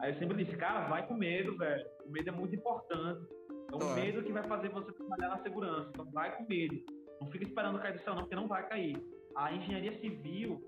[0.00, 1.86] Aí eu sempre disse, cara, vai com medo, velho.
[2.06, 3.26] O medo é muito importante.
[3.72, 5.90] É o medo que vai fazer você trabalhar na segurança.
[5.90, 6.76] Então vai com medo.
[7.20, 8.96] Não fica esperando cair do céu, não, porque não vai cair.
[9.36, 10.60] A engenharia civil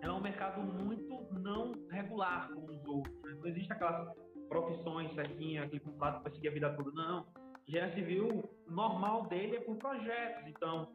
[0.00, 3.22] é um mercado muito não regular como os outros.
[3.22, 3.34] Né?
[3.38, 4.08] Não existe aquelas
[4.48, 7.26] profissões certinhas, aquele contrato para seguir a vida toda, não
[7.68, 10.46] engenharia civil, normal dele é por projetos.
[10.46, 10.88] Então,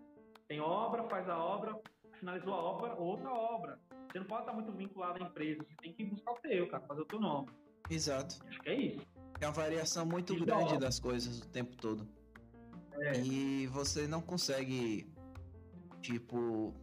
[0.48, 1.78] tem obra, faz a obra,
[2.20, 3.80] finalizou a obra, outra obra.
[4.08, 6.84] Você não pode estar muito vinculado à empresa, você tem que buscar o teu, cara,
[6.88, 7.50] fazer o teu nome.
[7.90, 8.40] Exato.
[8.48, 9.08] Acho que é isso.
[9.40, 12.08] É uma variação muito e grande das coisas o tempo todo.
[13.00, 13.20] É.
[13.20, 15.12] E você não consegue,
[16.02, 16.74] tipo,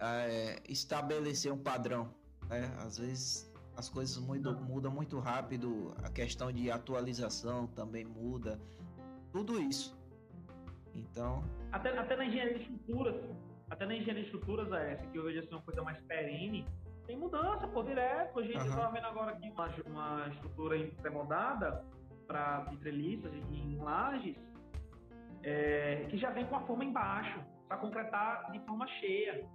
[0.00, 2.14] é, estabelecer um padrão.
[2.48, 2.72] Né?
[2.78, 8.60] Às vezes as coisas mudam, mudam muito rápido, a questão de atualização também muda
[9.32, 9.96] tudo isso.
[10.94, 11.44] Então.
[11.70, 13.14] Até, até na engenharia de estruturas,
[13.70, 16.66] até na engenharia de estruturas, essa que eu vejo assim, uma coisa mais perene,
[17.08, 18.38] tem mudança, pô, direto.
[18.38, 18.76] A gente uhum.
[18.76, 21.84] tá vendo agora aqui uma, uma estrutura pré-moldada
[22.26, 24.36] para vitreliças em lajes,
[25.42, 29.48] é, que já vem com a forma embaixo, para concretar de forma cheia.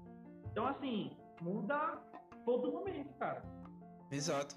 [0.51, 2.01] Então, assim, muda
[2.43, 3.43] todo momento, cara.
[4.11, 4.55] Exato.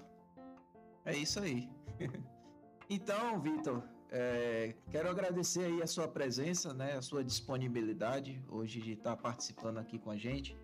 [1.05, 1.69] É isso aí.
[2.89, 8.93] então, Vitor, é, quero agradecer aí a sua presença, né, a sua disponibilidade hoje de
[8.93, 10.57] estar participando aqui com a gente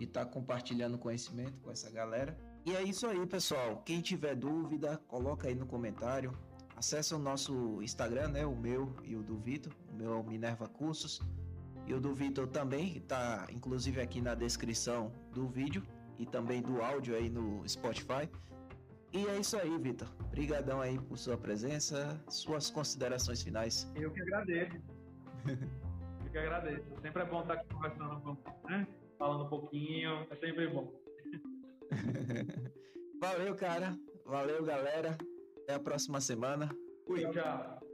[0.00, 2.36] e estar compartilhando conhecimento com essa galera.
[2.64, 3.82] E é isso aí, pessoal.
[3.84, 6.36] Quem tiver dúvida, coloca aí no comentário.
[6.76, 9.72] Acesse o nosso Instagram, né, o meu e o do Vitor.
[9.92, 11.20] O meu é o Minerva Cursos
[11.86, 15.82] e o do Vitor também está, inclusive aqui na descrição do vídeo
[16.18, 18.28] e também do áudio aí no Spotify.
[19.12, 20.08] E é isso aí, Vitor.
[20.20, 23.90] Obrigadão aí por sua presença, suas considerações finais.
[23.94, 24.76] Eu que agradeço.
[26.24, 26.84] Eu que agradeço.
[27.00, 28.38] Sempre é bom estar aqui conversando,
[28.68, 28.86] né?
[29.18, 30.92] Falando um pouquinho, é sempre bom.
[33.20, 33.98] Valeu, cara.
[34.24, 35.16] Valeu, galera.
[35.62, 36.68] Até a próxima semana.
[37.06, 37.20] Fui.
[37.30, 37.85] Tchau.